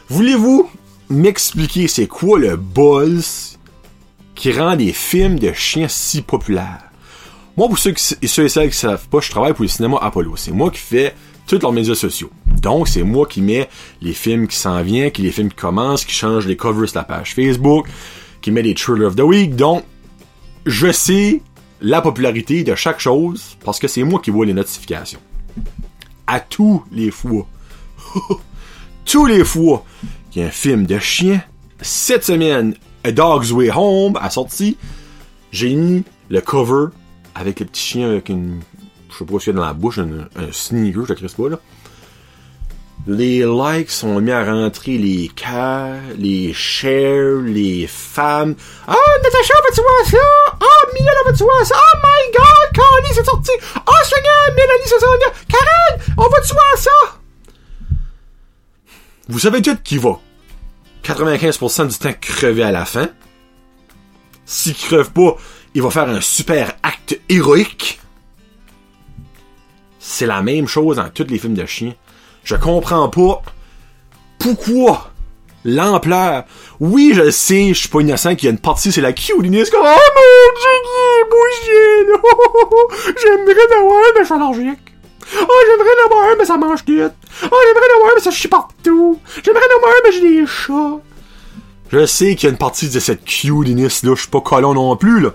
Voulez-vous 0.10 0.70
m'expliquer 1.10 1.88
c'est 1.88 2.08
quoi 2.08 2.40
le 2.40 2.56
buzz 2.56 3.60
qui 4.36 4.52
rend 4.52 4.76
des 4.76 4.94
films 4.94 5.40
de 5.40 5.54
chiens 5.54 5.88
si 5.88 6.22
populaires? 6.22 6.84
Moi, 7.58 7.68
pour 7.68 7.80
ceux, 7.80 7.92
qui, 7.92 8.04
ceux 8.28 8.46
et 8.46 8.50
celles 8.50 8.70
qui 8.70 8.78
savent 8.78 9.08
pas, 9.08 9.22
je 9.22 9.30
travaille 9.30 9.54
pour 9.54 9.64
le 9.64 9.70
cinéma 9.70 9.98
Apollo. 10.02 10.36
C'est 10.36 10.52
moi 10.52 10.72
qui 10.72 10.80
fais 10.80 11.16
tous 11.48 11.60
leurs 11.60 11.72
médias 11.72 11.96
sociaux. 11.96 12.30
Donc, 12.62 12.88
c'est 12.88 13.04
moi 13.04 13.26
qui 13.28 13.42
mets 13.42 13.70
les 14.02 14.14
films 14.14 14.48
qui 14.48 14.58
s'en 14.58 14.82
viennent, 14.82 15.12
qui 15.12 15.22
les 15.22 15.32
films 15.32 15.50
qui 15.50 15.56
commencent, 15.56 16.06
qui 16.06 16.14
change 16.14 16.48
les 16.48 16.56
covers 16.56 16.90
de 16.90 16.96
la 16.96 17.04
page 17.04 17.36
Facebook, 17.36 17.88
qui 18.42 18.52
met 18.52 18.62
les 18.62 18.74
Trailer 18.74 19.08
of 19.08 19.16
the 19.16 19.22
Week. 19.22 19.56
Donc, 19.56 19.84
je 20.66 20.92
sais 20.92 21.42
la 21.82 22.02
popularité 22.02 22.64
de 22.64 22.74
chaque 22.76 23.00
chose 23.00 23.58
parce 23.64 23.80
que 23.80 23.88
c'est 23.88 24.04
moi 24.04 24.20
qui 24.20 24.32
vois 24.32 24.46
les 24.46 24.54
notifications. 24.54 25.20
à 26.28 26.40
tous 26.40 26.84
les 26.92 27.12
fois, 27.12 27.46
tous 29.06 29.26
les 29.28 29.44
fois 29.44 29.86
qu'il 30.32 30.42
y 30.42 30.46
a 30.46 30.48
un 30.48 30.52
film 30.52 30.86
de 30.86 30.98
chien, 30.98 31.44
cette 31.82 32.24
semaine, 32.24 32.76
A 33.04 33.12
Dog's 33.12 33.52
Way 33.52 33.70
Home 33.76 34.18
a 34.20 34.30
sorti, 34.32 34.78
j'ai 35.52 35.76
mis 35.76 36.04
le 36.30 36.42
cover 36.42 36.88
avec 37.36 37.60
le 37.60 37.68
petit 37.68 37.82
chien 37.82 38.10
avec 38.10 38.30
une, 38.30 38.62
je 39.16 39.20
sais 39.20 39.32
pas 39.32 39.38
qu'il 39.38 39.48
y 39.48 39.56
a 39.56 39.60
dans 39.60 39.66
la 39.66 39.74
bouche, 39.74 39.98
un, 40.00 40.28
un 40.36 40.52
sneaker, 40.52 41.06
je 41.08 41.14
ne 41.14 41.30
pas 41.30 41.50
là. 41.50 41.60
Les 43.08 43.46
likes 43.46 43.92
sont 43.92 44.20
mis 44.20 44.32
à 44.32 44.44
rentrer 44.44 44.98
les 44.98 45.28
cas, 45.28 45.94
les 46.18 46.54
shares, 46.54 47.42
les 47.46 47.88
femmes. 47.88 48.56
Ah, 48.88 48.96
Natacha, 49.24 49.54
vas-tu 49.64 49.82
voir 49.82 50.06
ça? 50.06 50.18
Ah, 50.60 50.88
Mia, 50.94 51.12
vas-tu 51.26 51.44
voir 51.44 51.66
ça? 51.66 51.76
Oh 51.78 51.98
my 52.04 52.32
god, 52.34 52.76
Connie, 52.76 53.14
c'est 53.14 53.26
sorti! 53.26 53.52
Ah, 53.76 53.82
oh, 53.88 53.92
Seigneur, 54.04 54.56
Mélanie, 54.56 54.86
c'est 54.86 55.00
sorti! 55.00 55.26
Karen, 55.48 56.14
on 56.18 56.30
va-tu 56.30 56.54
voir 56.54 56.78
ça? 56.78 57.20
Vous 59.28 59.40
savez 59.40 59.62
tout 59.62 59.78
qui 59.84 59.98
va 59.98 60.20
95% 61.04 61.88
du 61.88 61.98
temps 61.98 62.14
crever 62.20 62.64
à 62.64 62.72
la 62.72 62.86
fin. 62.86 63.10
S'il 64.46 64.76
crève 64.76 65.12
pas, 65.12 65.38
il 65.76 65.84
va 65.84 65.92
faire 65.92 66.10
un 66.10 66.22
super 66.22 66.74
acte 66.82 67.20
héroïque. 67.30 68.00
C'est 70.08 70.28
la 70.28 70.44
même 70.44 70.68
chose 70.68 70.98
dans 70.98 71.10
tous 71.10 71.26
les 71.28 71.40
films 71.40 71.56
de 71.56 71.66
chiens. 71.66 71.96
Je 72.44 72.56
comprends 72.56 73.10
pas 73.10 73.42
pourquoi 74.38 75.10
l'ampleur. 75.66 76.44
Oui, 76.80 77.14
je 77.16 77.32
sais, 77.32 77.70
je 77.70 77.80
suis 77.80 77.90
pas 77.90 78.02
innocent 78.02 78.36
qu'il 78.36 78.46
y 78.46 78.48
a 78.50 78.52
une 78.52 78.60
partie, 78.60 78.92
c'est 78.92 79.02
la 79.02 79.14
cuteness 79.14 79.72
comme 79.72 79.82
Oh 79.84 80.12
mon 80.16 80.62
Jiggy, 80.62 81.30
beau 81.32 81.48
chien! 81.60 83.14
J'aimerais 83.24 83.68
d'avoir 83.68 83.98
un, 83.98 84.20
mais 84.20 84.26
ça 84.26 84.36
allergique. 84.36 84.94
Oh, 85.42 85.62
j'aimerais 85.66 85.96
d'avoir 86.04 86.30
un, 86.30 86.36
mais 86.38 86.46
ça 86.46 86.58
mange 86.58 86.86
tout. 86.86 86.94
Oh, 86.94 87.58
j'aimerais 87.66 87.88
d'avoir 87.90 88.12
un, 88.12 88.16
mais 88.16 88.22
ça 88.22 88.30
chie 88.30 88.48
partout. 88.48 89.20
J'aimerais 89.44 89.68
d'avoir 89.68 89.92
un, 89.92 90.02
mais 90.06 90.12
j'ai 90.12 90.22
des 90.22 90.46
chats. 90.46 91.00
Je 91.92 92.06
sais 92.06 92.36
qu'il 92.36 92.44
y 92.44 92.50
a 92.50 92.52
une 92.52 92.60
partie 92.60 92.90
de 92.90 93.00
cette 93.00 93.26
cuteness 93.26 94.04
là, 94.04 94.14
je 94.14 94.22
suis 94.22 94.30
pas 94.30 94.42
colon 94.42 94.76
non 94.76 94.96
plus, 94.98 95.20
là. 95.20 95.32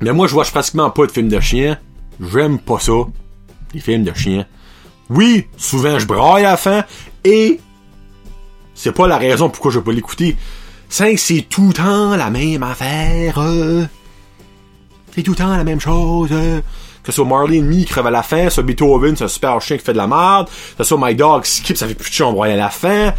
Mais 0.00 0.12
moi, 0.12 0.28
je 0.28 0.34
vois 0.34 0.44
pratiquement 0.44 0.88
pas 0.90 1.06
de 1.06 1.10
films 1.10 1.28
de 1.28 1.40
chiens. 1.40 1.78
J'aime 2.20 2.60
pas 2.60 2.78
ça. 2.78 2.92
Les 3.74 3.80
films 3.80 4.04
de 4.04 4.14
chiens. 4.14 4.46
Oui, 5.08 5.46
souvent 5.56 5.98
je 5.98 6.06
braille 6.06 6.44
à 6.44 6.52
la 6.52 6.56
fin 6.56 6.84
et 7.24 7.60
c'est 8.74 8.92
pas 8.92 9.06
la 9.06 9.18
raison 9.18 9.50
pourquoi 9.50 9.70
je 9.70 9.78
veux 9.78 9.84
pas 9.84 9.92
l'écouter. 9.92 10.36
C'est 10.88 11.14
que 11.14 11.20
c'est 11.20 11.42
tout 11.42 11.68
le 11.68 11.72
temps 11.72 12.16
la 12.16 12.30
même 12.30 12.62
affaire. 12.62 13.38
C'est 15.14 15.22
tout 15.22 15.32
le 15.32 15.36
temps 15.36 15.56
la 15.56 15.64
même 15.64 15.80
chose. 15.80 16.30
Que 16.30 17.06
ce 17.06 17.12
soit 17.12 17.24
Marley 17.24 17.60
Me 17.60 17.74
qui 17.74 17.84
crève 17.86 18.06
à 18.06 18.10
la 18.10 18.22
fin, 18.22 18.50
soit 18.50 18.62
Beethoven, 18.62 19.16
c'est 19.16 19.24
un 19.24 19.28
super 19.28 19.60
chien 19.60 19.78
qui 19.78 19.84
fait 19.84 19.92
de 19.92 19.98
la 19.98 20.06
merde, 20.06 20.46
que 20.46 20.82
ce 20.82 20.84
soit 20.84 20.98
My 21.00 21.14
Dog 21.14 21.44
Skip, 21.44 21.76
ça 21.76 21.86
fait 21.86 21.94
plus 21.94 22.10
de 22.10 22.14
chien 22.14 22.34
à 22.34 22.56
la 22.56 22.70
fin. 22.70 23.14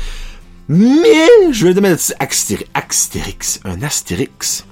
Mais, 0.68 1.28
je 1.52 1.68
vais 1.68 1.74
te 1.74 1.80
mettre 1.80 2.02
Astérix, 2.74 3.60
un 3.66 3.82
Astérix. 3.82 4.66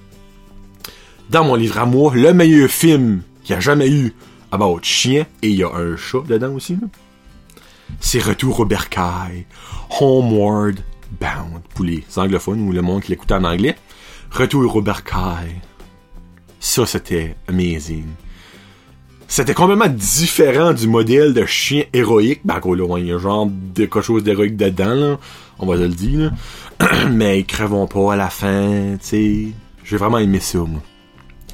Dans 1.30 1.44
mon 1.44 1.56
livre 1.56 1.78
à 1.78 1.86
moi, 1.86 2.12
le 2.16 2.34
meilleur 2.34 2.70
film 2.70 3.22
qu'il 3.44 3.56
y 3.56 3.58
a 3.58 3.60
jamais 3.60 3.90
eu 3.90 4.14
about 4.52 4.80
chien, 4.84 5.26
et 5.42 5.50
il 5.50 5.56
y 5.56 5.64
a 5.64 5.70
un 5.74 5.96
chat 5.96 6.22
dedans 6.28 6.54
aussi, 6.54 6.78
c'est 8.00 8.20
Retour 8.20 8.60
au 8.62 8.66
bercail, 8.66 9.46
Homeward 10.00 10.76
Bound, 11.20 11.62
pour 11.74 11.86
les 11.86 12.04
anglophones 12.16 12.62
ou 12.68 12.72
le 12.72 12.82
monde 12.82 13.02
qui 13.02 13.12
l'écoute 13.12 13.32
en 13.32 13.44
anglais. 13.44 13.76
Retour 14.32 14.76
au 14.76 14.82
bercail. 14.82 15.56
Ça, 16.60 16.86
c'était 16.86 17.36
amazing. 17.48 18.06
C'était 19.28 19.54
complètement 19.54 19.88
différent 19.88 20.74
du 20.74 20.88
modèle 20.88 21.34
de 21.34 21.46
chien 21.46 21.84
héroïque. 21.94 22.42
Ben, 22.44 22.60
quoi, 22.60 22.76
là, 22.76 22.98
il 22.98 23.08
y 23.08 23.14
a 23.14 23.18
genre 23.18 23.48
de 23.48 23.86
quelque 23.86 24.02
chose 24.02 24.24
d'héroïque 24.24 24.58
dedans, 24.58 24.94
là. 24.94 25.20
On 25.60 25.66
va 25.66 25.76
te 25.76 25.82
le 25.82 25.90
dire, 25.90 26.32
Mais 27.12 27.40
ils 27.40 27.46
crèveront 27.46 27.88
pas 27.88 28.14
à 28.14 28.16
la 28.16 28.30
fin, 28.30 28.98
tu 29.00 29.08
sais. 29.08 29.48
J'ai 29.84 29.98
vraiment 29.98 30.20
aimé 30.20 30.40
ça, 30.40 30.60
moi. 30.60 30.82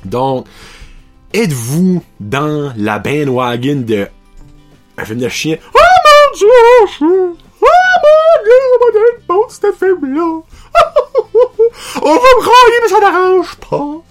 Donc, 0.05 0.47
êtes-vous 1.36 2.02
dans 2.21 2.74
la 2.78 2.98
bandwagon 2.98 3.84
de 3.86 4.08
un 4.98 5.06
film 5.06 5.19
de 5.19 5.28
chien? 5.28 5.58
Dieu! 6.36 6.48
Ah 6.48 6.95
mon 7.02 8.43
dieu, 8.43 8.54
on 8.74 8.86
va 8.86 8.91
donner 8.93 9.24
bon 9.28 9.43
cette 9.50 9.76
film-là! 9.78 10.21
on 12.02 12.10
va 12.10 12.15
me 12.15 12.41
railler, 12.41 12.80
mais 12.82 12.89
ça 12.89 13.00
n'arrange 13.00 13.56
pas! 13.56 14.04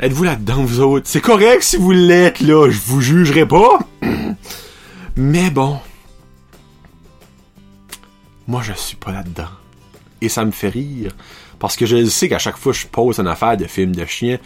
Êtes-vous 0.00 0.24
là-dedans, 0.24 0.64
vous 0.64 0.80
autres? 0.80 1.06
C'est 1.08 1.20
correct 1.20 1.62
si 1.62 1.76
vous 1.76 1.92
l'êtes, 1.92 2.40
là, 2.40 2.68
je 2.68 2.78
vous 2.78 3.00
jugerai 3.00 3.46
pas. 3.46 3.78
Mais 5.16 5.50
bon. 5.50 5.78
Moi, 8.48 8.62
je 8.62 8.72
suis 8.72 8.96
pas 8.96 9.12
là-dedans. 9.12 9.50
Et 10.20 10.28
ça 10.28 10.44
me 10.44 10.50
fait 10.50 10.70
rire. 10.70 11.12
Parce 11.58 11.76
que 11.76 11.86
je 11.86 12.04
sais 12.06 12.28
qu'à 12.28 12.38
chaque 12.38 12.56
fois 12.56 12.72
que 12.72 12.78
je 12.78 12.86
pose 12.86 13.20
une 13.20 13.28
affaire 13.28 13.56
de 13.56 13.66
film 13.66 13.94
de 13.94 14.04
chien, 14.04 14.38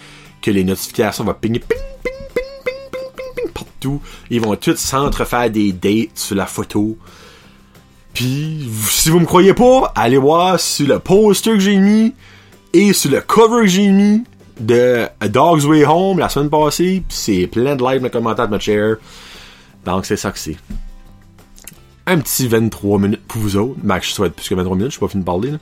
que 0.46 0.50
les 0.52 0.62
notifications 0.62 1.24
vont 1.24 1.34
ping, 1.34 1.58
ping, 1.58 1.78
ping, 2.04 2.12
ping, 3.34 3.50
partout. 3.52 4.00
Ils 4.30 4.40
vont 4.40 4.54
tous 4.54 4.76
s'entrefaire 4.76 5.50
des 5.50 5.72
dates 5.72 6.16
sur 6.16 6.36
la 6.36 6.46
photo. 6.46 6.96
Puis, 8.14 8.68
si 8.88 9.10
vous 9.10 9.18
me 9.18 9.26
croyez 9.26 9.54
pas, 9.54 9.92
allez 9.96 10.18
voir 10.18 10.60
sur 10.60 10.86
le 10.86 11.00
poster 11.00 11.50
que 11.50 11.58
j'ai 11.58 11.78
mis 11.78 12.14
et 12.72 12.92
sur 12.92 13.10
le 13.10 13.20
cover 13.22 13.62
que 13.62 13.66
j'ai 13.66 13.88
mis 13.88 14.22
de 14.60 15.08
A 15.18 15.28
Dog's 15.28 15.64
Way 15.64 15.84
Home 15.84 16.20
la 16.20 16.28
semaine 16.28 16.48
passée. 16.48 17.02
C'est 17.08 17.48
plein 17.48 17.74
de 17.74 17.82
likes, 17.84 18.02
de 18.02 18.08
commentaires 18.08 18.46
de 18.46 18.52
ma 18.52 18.60
chair. 18.60 18.96
Donc, 19.84 20.06
c'est 20.06 20.16
ça 20.16 20.30
que 20.30 20.38
c'est. 20.38 20.56
Un 22.06 22.20
petit 22.20 22.46
23 22.46 23.00
minutes 23.00 23.22
pour 23.26 23.42
vous 23.42 23.56
autres. 23.56 23.80
Max, 23.82 24.08
je 24.08 24.12
souhaite 24.12 24.34
plus 24.34 24.48
que 24.48 24.54
23 24.54 24.76
minutes, 24.76 24.92
je 24.92 24.96
suis 24.96 25.00
pas 25.00 25.08
fini 25.08 25.22
de 25.22 25.26
parler. 25.26 25.52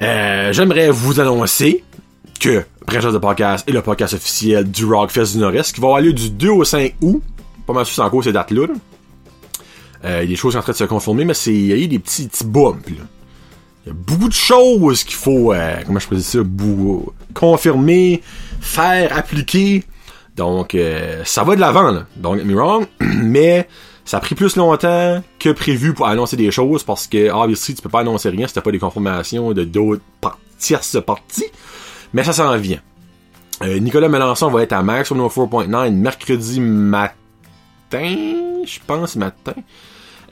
Euh, 0.00 0.52
J'aimerais 0.52 0.90
vous 0.90 1.18
annoncer 1.18 1.84
que 2.40 2.64
Brèche 2.86 3.04
de 3.04 3.18
podcast 3.18 3.68
et 3.68 3.72
le 3.72 3.82
podcast 3.82 4.14
officiel 4.14 4.68
du 4.68 4.86
Rockfest 4.86 5.32
du 5.32 5.38
Nord-Est 5.38 5.74
qui 5.74 5.80
va 5.80 5.88
avoir 5.88 6.00
lieu 6.00 6.14
du 6.14 6.30
2 6.30 6.48
au 6.48 6.64
5 6.64 6.94
août. 7.02 7.22
Pas 7.66 7.74
mal 7.74 7.84
sûr 7.84 7.94
c'est 7.94 8.00
encore 8.00 8.24
ces 8.24 8.32
dates-là. 8.32 8.66
Euh, 10.06 10.22
y 10.22 10.24
a 10.24 10.26
des 10.26 10.36
choses 10.36 10.56
en 10.56 10.62
train 10.62 10.72
de 10.72 10.76
se 10.78 10.84
conformer, 10.84 11.26
mais 11.26 11.34
c'est 11.34 11.52
il 11.52 11.66
y 11.66 11.72
a 11.72 11.76
eu 11.76 11.86
des 11.86 11.98
petits, 11.98 12.26
petits 12.26 12.46
bumps. 12.46 12.82
Il 12.88 13.88
y 13.88 13.90
a 13.90 13.92
beaucoup 13.92 14.28
de 14.28 14.34
choses 14.34 15.04
qu'il 15.04 15.16
faut, 15.16 15.52
euh, 15.52 15.76
comment 15.86 15.98
je 15.98 16.08
peux 16.08 16.16
dire 16.16 16.24
ça, 16.24 16.38
confirmer, 17.34 18.22
faire, 18.60 19.16
appliquer. 19.16 19.84
Donc, 20.34 20.74
euh, 20.74 21.22
ça 21.26 21.44
va 21.44 21.54
de 21.54 21.60
l'avant, 21.60 21.90
là. 21.90 22.06
Don't 22.16 22.38
get 22.38 22.44
me 22.44 22.54
wrong. 22.54 22.86
Mais, 23.00 23.68
ça 24.06 24.16
a 24.16 24.20
pris 24.20 24.34
plus 24.34 24.56
longtemps 24.56 25.22
que 25.38 25.50
prévu 25.50 25.92
pour 25.92 26.06
annoncer 26.06 26.36
des 26.36 26.50
choses 26.50 26.82
parce 26.82 27.06
que, 27.06 27.30
obviously, 27.30 27.74
tu 27.74 27.82
peux 27.82 27.90
pas 27.90 28.00
annoncer 28.00 28.30
rien 28.30 28.46
si 28.46 28.54
t'as 28.54 28.62
pas 28.62 28.72
des 28.72 28.78
confirmations 28.78 29.52
de 29.52 29.64
d'autres 29.64 30.02
tierces 30.58 30.96
parties. 31.04 31.44
Mais 32.12 32.24
ça 32.24 32.32
s'en 32.32 32.56
vient. 32.56 32.80
Euh, 33.62 33.78
Nicolas 33.78 34.08
Melançon 34.08 34.50
va 34.50 34.62
être 34.62 34.72
à 34.72 34.82
Max 34.82 35.12
4.9 35.12 35.90
mercredi 35.90 36.60
matin, 36.60 37.12
je 37.92 38.78
pense 38.86 39.16
matin. 39.16 39.54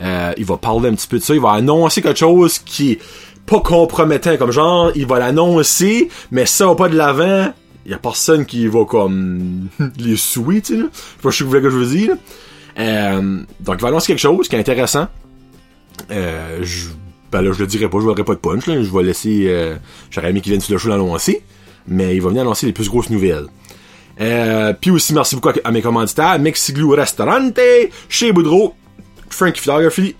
Euh, 0.00 0.32
il 0.38 0.44
va 0.44 0.56
parler 0.56 0.88
un 0.88 0.94
petit 0.94 1.08
peu 1.08 1.18
de 1.18 1.22
ça. 1.22 1.34
Il 1.34 1.40
va 1.40 1.52
annoncer 1.52 2.00
quelque 2.00 2.18
chose 2.18 2.58
qui 2.58 2.92
est 2.92 2.98
pas 3.46 3.60
compromettant. 3.60 4.36
Comme 4.36 4.52
genre, 4.52 4.92
il 4.94 5.06
va 5.06 5.18
l'annoncer, 5.18 6.08
mais 6.30 6.46
ça 6.46 6.66
va 6.66 6.74
pas 6.74 6.88
de 6.88 6.96
l'avant. 6.96 7.52
Il 7.84 7.92
y 7.92 7.94
a 7.94 7.98
personne 7.98 8.46
qui 8.46 8.66
va 8.66 8.84
comme 8.84 9.68
les 9.98 10.16
souhaiter, 10.16 10.74
tu 10.74 10.80
sais. 10.80 10.82
Je 10.82 10.90
sais 10.90 11.22
pas 11.22 11.30
ce 11.30 11.44
que 11.44 11.70
je 11.70 11.76
vous 11.76 11.84
dise. 11.84 12.16
Euh, 12.78 13.40
donc 13.60 13.76
il 13.78 13.82
va 13.82 13.88
annoncer 13.88 14.06
quelque 14.06 14.20
chose 14.20 14.48
qui 14.48 14.56
est 14.56 14.60
intéressant. 14.60 15.08
Euh, 16.10 16.60
je, 16.62 16.88
ben 17.32 17.42
là, 17.42 17.52
je 17.52 17.58
le 17.58 17.66
dirai 17.66 17.88
pas, 17.90 17.98
je 17.98 18.06
n'aurai 18.06 18.24
pas 18.24 18.34
de 18.34 18.38
punch. 18.38 18.64
Je 18.66 18.72
vais 18.72 19.02
laisser... 19.02 19.76
J'aurais 20.10 20.30
aimé 20.30 20.40
qu'il 20.40 20.52
vienne 20.52 20.60
sur 20.60 20.72
le 20.72 20.78
show 20.78 20.88
l'annoncer 20.88 21.42
mais 21.88 22.14
il 22.14 22.22
va 22.22 22.28
venir 22.28 22.42
annoncer 22.42 22.66
les 22.66 22.72
plus 22.72 22.88
grosses 22.88 23.10
nouvelles. 23.10 23.46
Euh, 24.20 24.72
puis 24.72 24.90
aussi, 24.90 25.14
merci 25.14 25.36
beaucoup 25.36 25.50
à 25.62 25.70
mes 25.70 25.82
commanditaires, 25.82 26.38
Mexiglou 26.38 26.90
Restaurante, 26.90 27.58
chez 28.08 28.32
Boudreau, 28.32 28.74
Frankie 29.30 29.60
Photography, 29.60 30.16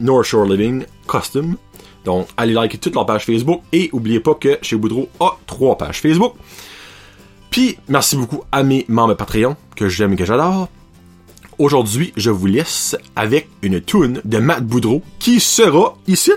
North 0.00 0.26
Shore 0.26 0.46
Living, 0.46 0.84
Custom. 1.08 1.56
Donc, 2.04 2.28
allez 2.36 2.52
liker 2.52 2.78
toutes 2.78 2.94
leurs 2.94 3.06
pages 3.06 3.24
Facebook 3.24 3.62
et 3.72 3.88
oubliez 3.92 4.20
pas 4.20 4.34
que 4.34 4.58
chez 4.62 4.76
Boudreau 4.76 5.08
a 5.20 5.36
trois 5.46 5.76
pages 5.76 6.00
Facebook. 6.00 6.34
Puis, 7.50 7.78
merci 7.88 8.16
beaucoup 8.16 8.42
à 8.52 8.62
mes 8.62 8.84
membres 8.88 9.14
Patreon, 9.14 9.56
que 9.74 9.88
j'aime 9.88 10.12
et 10.12 10.16
que 10.16 10.24
j'adore. 10.24 10.68
Aujourd'hui, 11.58 12.12
je 12.16 12.30
vous 12.30 12.46
laisse 12.46 12.96
avec 13.14 13.48
une 13.62 13.80
tune 13.80 14.20
de 14.24 14.38
Matt 14.38 14.64
Boudreau 14.64 15.02
qui 15.18 15.40
sera 15.40 15.96
ici, 16.06 16.32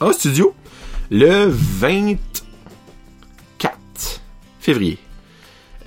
en 0.00 0.12
studio, 0.12 0.52
le 1.10 1.46
20 1.48 2.16
février. 4.60 4.98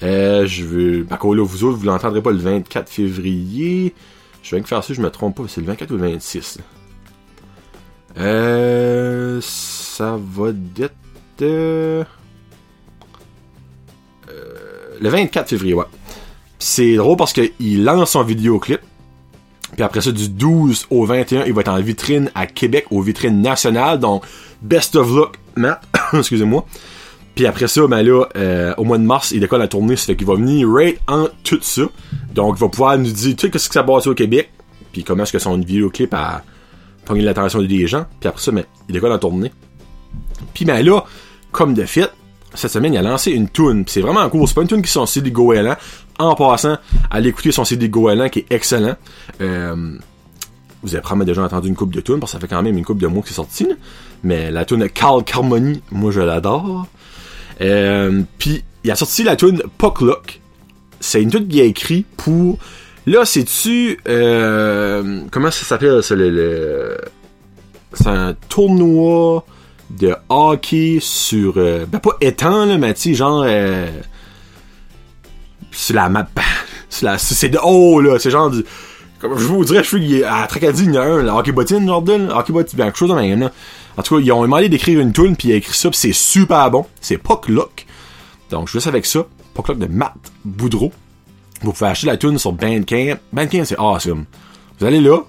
Euh, 0.01 0.45
je 0.45 0.63
veux. 0.63 1.05
Par 1.05 1.19
vous 1.25 1.63
autres, 1.63 1.77
vous 1.77 1.85
l'entendrez 1.85 2.21
pas 2.21 2.31
le 2.31 2.37
24 2.37 2.89
février. 2.89 3.93
Je 4.41 4.55
vais 4.55 4.61
faire 4.63 4.83
ça, 4.83 4.93
je 4.93 5.01
me 5.01 5.09
trompe 5.09 5.37
pas, 5.37 5.43
c'est 5.47 5.61
le 5.61 5.67
24 5.67 5.91
ou 5.91 5.97
le 5.97 6.11
26. 6.11 6.59
Euh. 8.17 9.39
Ça 9.41 10.17
va 10.19 10.49
être. 10.49 10.93
Euh, 11.41 12.03
le 14.99 15.09
24 15.09 15.49
février, 15.49 15.73
ouais. 15.73 15.85
C'est 16.59 16.95
drôle 16.95 17.17
parce 17.17 17.33
qu'il 17.33 17.83
lance 17.83 18.11
son 18.11 18.23
vidéoclip 18.23 18.79
Puis 19.73 19.83
après 19.83 19.99
ça, 19.99 20.11
du 20.11 20.29
12 20.29 20.87
au 20.89 21.05
21, 21.05 21.43
il 21.45 21.53
va 21.53 21.61
être 21.61 21.71
en 21.71 21.81
vitrine 21.81 22.31
à 22.35 22.45
Québec, 22.45 22.85
aux 22.91 23.01
vitrines 23.01 23.41
nationales. 23.41 23.99
Donc, 23.99 24.23
best 24.61 24.95
of 24.95 25.09
luck, 25.09 25.39
Matt. 25.55 25.83
Excusez-moi. 26.13 26.65
Puis 27.35 27.47
après 27.47 27.67
ça, 27.67 27.87
ben 27.87 28.03
là, 28.03 28.25
euh, 28.35 28.73
au 28.77 28.83
mois 28.83 28.97
de 28.97 29.03
mars, 29.03 29.31
il 29.31 29.39
décolle 29.39 29.59
la 29.59 29.67
tournée, 29.67 29.95
fait 29.95 30.15
qu'il 30.15 30.27
va 30.27 30.35
venir 30.35 30.69
rate 30.69 30.97
en 31.07 31.27
tout 31.43 31.59
ça. 31.61 31.83
Donc, 32.33 32.55
il 32.57 32.61
va 32.61 32.69
pouvoir 32.69 32.97
nous 32.97 33.11
dire, 33.11 33.35
sais, 33.39 33.49
qu'est-ce 33.49 33.67
que 33.67 33.73
ça 33.73 33.83
passe 33.83 34.05
au 34.07 34.13
Québec, 34.13 34.51
puis 34.91 35.03
comment 35.03 35.23
est-ce 35.23 35.31
que 35.33 35.39
son 35.39 35.57
vidéoclip 35.57 36.13
a 36.13 36.43
pogné 37.05 37.21
l'attention 37.23 37.61
des 37.61 37.87
gens? 37.87 38.05
Puis 38.19 38.29
après 38.29 38.41
ça, 38.41 38.51
ben, 38.51 38.63
il 38.87 38.93
décolle 38.93 39.09
la 39.09 39.17
tournée. 39.17 39.51
Puis 40.53 40.65
ben 40.65 40.85
là, 40.85 41.03
comme 41.51 41.73
de 41.73 41.85
fait, 41.85 42.11
cette 42.53 42.71
semaine, 42.71 42.93
il 42.93 42.97
a 42.97 43.01
lancé 43.01 43.31
une 43.31 43.49
tune. 43.49 43.83
C'est 43.87 44.01
vraiment 44.01 44.27
cool. 44.29 44.47
C'est 44.47 44.53
pas 44.53 44.61
une 44.61 44.67
tune 44.67 44.81
qui 44.81 44.89
est 44.89 44.91
son 44.91 45.07
CD 45.07 45.31
goéland. 45.31 45.75
En 46.19 46.35
passant, 46.35 46.77
allez 47.09 47.29
écouter 47.29 47.51
son 47.51 47.65
CD 47.65 47.89
goéland 47.89 48.29
qui 48.29 48.39
est 48.39 48.51
excellent. 48.51 48.95
Euh, 49.41 49.97
vous 50.83 50.93
avez 50.93 51.01
probablement 51.01 51.25
déjà 51.25 51.43
entendu 51.43 51.69
une 51.69 51.75
coupe 51.75 51.93
de 51.93 52.01
tunes, 52.01 52.19
parce 52.19 52.33
que 52.33 52.37
ça 52.37 52.41
fait 52.41 52.53
quand 52.53 52.61
même 52.61 52.77
une 52.77 52.85
coupe 52.85 52.99
de 52.99 53.07
mois 53.07 53.23
que 53.23 53.29
c'est 53.29 53.33
sorti. 53.33 53.63
là. 53.63 53.75
Mais 54.23 54.51
la 54.51 54.65
tune 54.65 54.87
Carl 54.89 55.23
Carmoni, 55.23 55.81
moi 55.91 56.11
je 56.11 56.21
l'adore. 56.21 56.85
Euh, 57.61 58.21
Puis 58.37 58.63
il 58.83 58.91
a 58.91 58.95
sorti 58.95 59.23
la 59.23 59.35
tune 59.35 59.61
Puck 59.77 60.01
Luck. 60.01 60.39
C'est 60.99 61.21
une 61.21 61.29
tune 61.31 61.47
qu'il 61.47 61.61
a 61.61 61.65
écrit 61.65 62.05
pour. 62.17 62.57
Là, 63.05 63.25
c'est-tu. 63.25 63.99
Euh, 64.07 65.21
comment 65.31 65.51
ça 65.51 65.65
s'appelle 65.65 66.01
ça, 66.01 66.15
le, 66.15 66.97
C'est 67.93 68.07
un 68.07 68.33
tournoi 68.49 69.45
de 69.89 70.15
hockey 70.29 70.99
sur. 71.01 71.55
euh, 71.57 71.85
ben 71.85 71.99
pas 71.99 72.15
étang, 72.21 72.65
là, 72.65 72.77
mais 72.77 72.93
tu 72.93 73.13
genre. 73.13 73.43
Euh, 73.45 73.87
sur 75.71 75.95
la 75.95 76.09
map. 76.09 76.27
la- 77.01 77.17
C'est 77.17 77.49
de 77.49 77.59
haut, 77.61 77.99
là. 77.99 78.19
C'est 78.19 78.31
genre 78.31 78.49
du. 78.49 78.63
Comme 79.19 79.37
je 79.37 79.45
vous 79.45 79.63
dirais, 79.63 79.83
je 79.83 79.87
suis 79.97 80.23
à 80.23 80.45
Tracadie, 80.47 80.83
il 80.85 80.93
y 80.93 80.97
a 80.97 81.03
un, 81.03 81.27
hockey 81.29 81.53
bottine, 81.53 81.85
là, 81.85 81.93
hockey 81.97 82.51
bottine, 82.51 82.77
ben, 82.77 82.85
quelque 82.85 82.97
chose 82.97 83.09
de 83.09 83.15
même, 83.15 83.39
là. 83.39 83.51
En 83.97 84.03
tout 84.03 84.15
cas, 84.15 84.21
ils 84.21 84.31
ont 84.31 84.41
demandé 84.41 84.69
d'écrire 84.69 84.99
une 84.99 85.13
tune, 85.13 85.35
puis 85.35 85.49
il 85.49 85.51
a 85.53 85.55
écrit 85.55 85.73
ça, 85.73 85.89
puis 85.89 85.99
c'est 85.99 86.13
super 86.13 86.71
bon. 86.71 86.85
C'est 86.99 87.17
Puck. 87.17 87.51
Donc, 88.49 88.67
je 88.67 88.73
laisse 88.75 88.87
avec 88.87 89.05
ça. 89.05 89.25
Puck 89.53 89.77
de 89.77 89.85
Matt 89.85 90.15
Boudreau. 90.43 90.91
Vous 91.61 91.73
pouvez 91.73 91.89
acheter 91.89 92.07
la 92.07 92.17
tune 92.17 92.37
sur 92.37 92.51
Bandcamp. 92.51 93.17
Bandcamp, 93.31 93.65
c'est 93.65 93.79
awesome. 93.79 94.25
Vous 94.79 94.85
allez 94.85 94.99
là, 94.99 95.19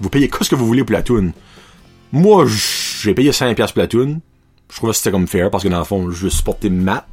vous 0.00 0.08
payez 0.08 0.28
quoi 0.28 0.44
ce 0.44 0.50
que 0.50 0.56
vous 0.56 0.66
voulez 0.66 0.82
pour 0.82 0.94
la 0.94 1.02
tune. 1.02 1.32
Moi, 2.12 2.46
j'ai 3.02 3.14
payé 3.14 3.30
5$ 3.30 3.54
pour 3.54 3.66
la 3.76 3.86
tune. 3.86 4.20
Je 4.70 4.76
trouvais 4.76 4.92
que 4.92 4.98
c'était 4.98 5.10
comme 5.12 5.28
fair, 5.28 5.50
parce 5.50 5.62
que 5.62 5.68
dans 5.68 5.78
le 5.78 5.84
fond, 5.84 6.10
je 6.10 6.24
veux 6.24 6.30
supporter 6.30 6.70
Matt. 6.70 7.06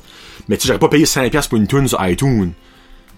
Mais 0.47 0.57
tu 0.57 0.67
j'aurais 0.67 0.79
pas 0.79 0.89
payé 0.89 1.05
5$ 1.05 1.49
pour 1.49 1.57
une 1.57 1.67
tune 1.67 1.87
sur 1.87 2.03
iTunes. 2.05 2.53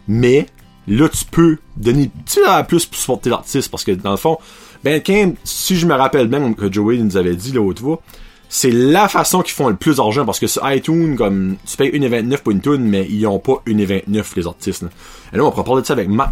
Mais, 0.07 0.47
là, 0.87 1.07
tu 1.07 1.23
peux 1.25 1.57
donner 1.77 2.11
tu 2.25 2.41
sais, 2.41 2.63
plus 2.67 2.85
pour 2.85 2.97
supporter 2.97 3.29
l'artiste, 3.29 3.69
parce 3.69 3.83
que 3.83 3.91
dans 3.91 4.11
le 4.11 4.17
fond, 4.17 4.37
Bandcamp, 4.85 5.33
si 5.43 5.75
je 5.77 5.87
me 5.87 5.95
rappelle 5.95 6.27
bien, 6.27 6.53
que 6.53 6.71
Joey 6.71 6.97
nous 6.97 7.17
avait 7.17 7.35
dit 7.35 7.51
l'autre 7.51 7.81
fois, 7.81 8.01
c'est 8.49 8.69
la 8.69 9.07
façon 9.07 9.41
qu'ils 9.41 9.55
font 9.55 9.67
le 9.67 9.75
plus 9.75 9.97
d'argent, 9.97 10.25
parce 10.25 10.39
que 10.39 10.45
sur 10.45 10.71
iTunes, 10.71 11.15
comme, 11.15 11.55
tu 11.65 11.75
payes 11.75 11.89
1,29 11.89 12.37
pour 12.37 12.51
une 12.51 12.61
tune, 12.61 12.83
mais 12.83 13.07
ils 13.09 13.25
ont 13.25 13.39
pas 13.39 13.63
1,29 13.65 14.23
les 14.35 14.45
artistes. 14.45 14.83
Là. 14.83 14.89
Et 15.33 15.37
là, 15.37 15.43
on 15.43 15.49
pourra 15.49 15.63
parler 15.63 15.81
de 15.81 15.87
ça 15.87 15.93
avec 15.93 16.07
Matt 16.07 16.29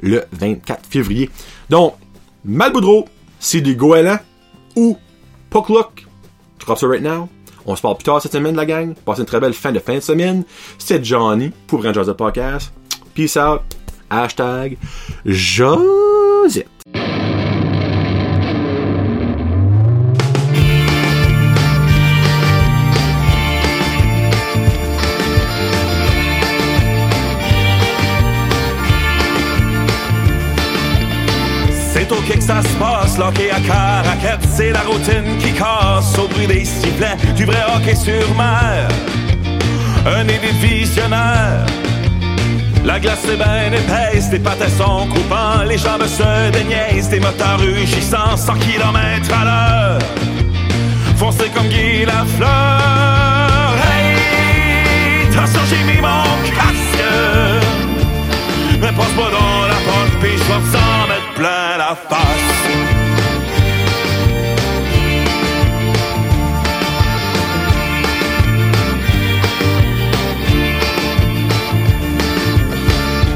le 0.00 0.24
24 0.32 0.86
février. 0.88 1.28
Donc, 1.68 1.94
Matt 2.42 2.72
Boudreau, 2.72 3.06
c'est 3.38 3.60
du 3.60 3.76
goéland 3.76 4.18
ou 4.76 4.96
Puck 5.50 5.68
Luck. 5.68 6.06
Je 6.58 6.64
crois 6.64 6.76
ça 6.76 6.86
right 6.86 7.02
now? 7.02 7.28
On 7.66 7.76
se 7.76 7.82
parle 7.82 7.96
plus 7.96 8.04
tard 8.04 8.22
cette 8.22 8.32
semaine, 8.32 8.56
la 8.56 8.64
gang. 8.64 8.94
Passez 9.04 9.20
une 9.20 9.26
très 9.26 9.40
belle 9.40 9.52
fin 9.52 9.72
de 9.72 9.78
fin 9.78 9.96
de 9.96 10.00
semaine. 10.00 10.44
C'était 10.78 11.04
Johnny 11.04 11.52
pour 11.66 11.82
Joseph 11.82 12.16
Podcast. 12.16 12.72
Peace 13.12 13.36
out. 13.36 13.60
Hashtag 14.08 14.78
Josette. 15.26 16.66
Ça 32.50 32.62
se 32.62 32.74
passe, 32.76 33.16
l'hockey 33.16 33.48
à 33.50 33.60
Caracat, 33.60 34.38
c'est 34.50 34.72
la 34.72 34.80
routine 34.80 35.38
qui 35.38 35.52
casse 35.52 36.18
au 36.18 36.26
bruit 36.26 36.48
des 36.48 36.64
sifflets, 36.64 37.16
du 37.36 37.44
vrai 37.44 37.62
hockey 37.72 37.94
sur 37.94 38.34
mer. 38.34 38.88
Un 40.04 40.26
élite 40.26 40.60
visionnaire. 40.60 41.64
La 42.84 42.98
glace 42.98 43.24
est 43.32 43.36
ben 43.36 43.72
épaisse, 43.72 44.30
les 44.32 44.40
patins 44.40 44.74
sont 44.76 45.06
coupants, 45.06 45.62
les 45.64 45.78
jambes 45.78 46.06
se 46.06 46.50
déniaisent, 46.50 47.08
des 47.08 47.20
moteurs 47.20 47.60
rugissants, 47.60 48.36
100 48.36 48.54
km 48.54 49.32
à 49.40 49.44
l'heure. 49.44 49.98
Foncé 51.18 51.44
comme 51.54 51.68
Guy 51.68 52.04
Lafleur. 52.04 53.76
Hey, 53.84 55.28
attention, 55.28 55.60
j'ai 55.70 55.84
mis 55.92 56.00
mon 56.00 56.24
casque. 56.56 57.04
Mais 58.80 58.92
passe 58.92 59.14
pas 59.18 59.30
dans 59.38 59.66
la 59.68 59.78
porte, 59.86 60.14
puis 60.20 60.32
je 60.36 60.99
en 61.40 61.42
plein 61.42 61.78
la 61.78 61.94
face. 61.94 62.18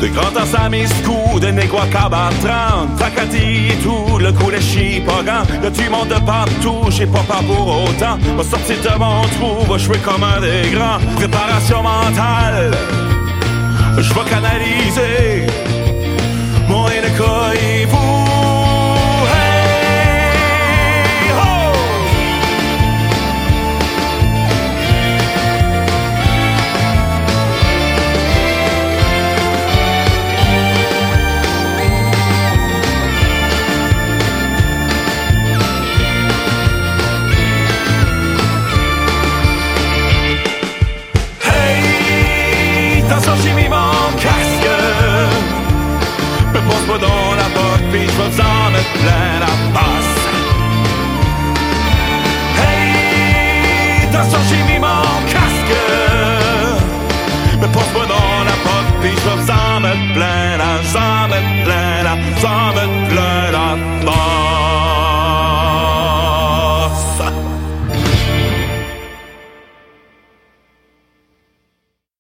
De 0.01 0.09
Grand 0.09 0.37
Anse 0.37 0.55
à 0.55 0.69
Miscou, 0.69 1.41
de 1.41 1.47
Néguac 1.47 1.95
à 1.95 2.31
30 2.43 2.97
Tracadie 2.99 3.69
et 3.71 3.77
tout, 3.83 4.19
le 4.19 4.33
coup 4.33 4.51
de 4.51 4.61
chipogan. 4.61 5.45
Là 5.63 5.71
tu 5.73 5.89
montes 5.89 6.09
de 6.09 6.21
partout, 6.21 6.91
j'ai 6.91 7.07
pas 7.07 7.25
peur 7.27 7.43
pour 7.45 7.85
autant. 7.85 8.19
Va 8.37 8.43
sortir 8.43 8.77
de 8.83 8.99
mon 8.99 9.23
trou, 9.23 9.65
va 9.71 9.79
jouer 9.79 9.99
comme 9.99 10.23
un 10.23 10.41
des 10.41 10.71
grands. 10.71 10.99
Préparation 11.17 11.83
mentale 11.83 12.71
Je 13.97 14.13
vais 14.13 14.31
canaliser 14.31 15.47
Mon 16.69 16.87
Inca 16.87 17.74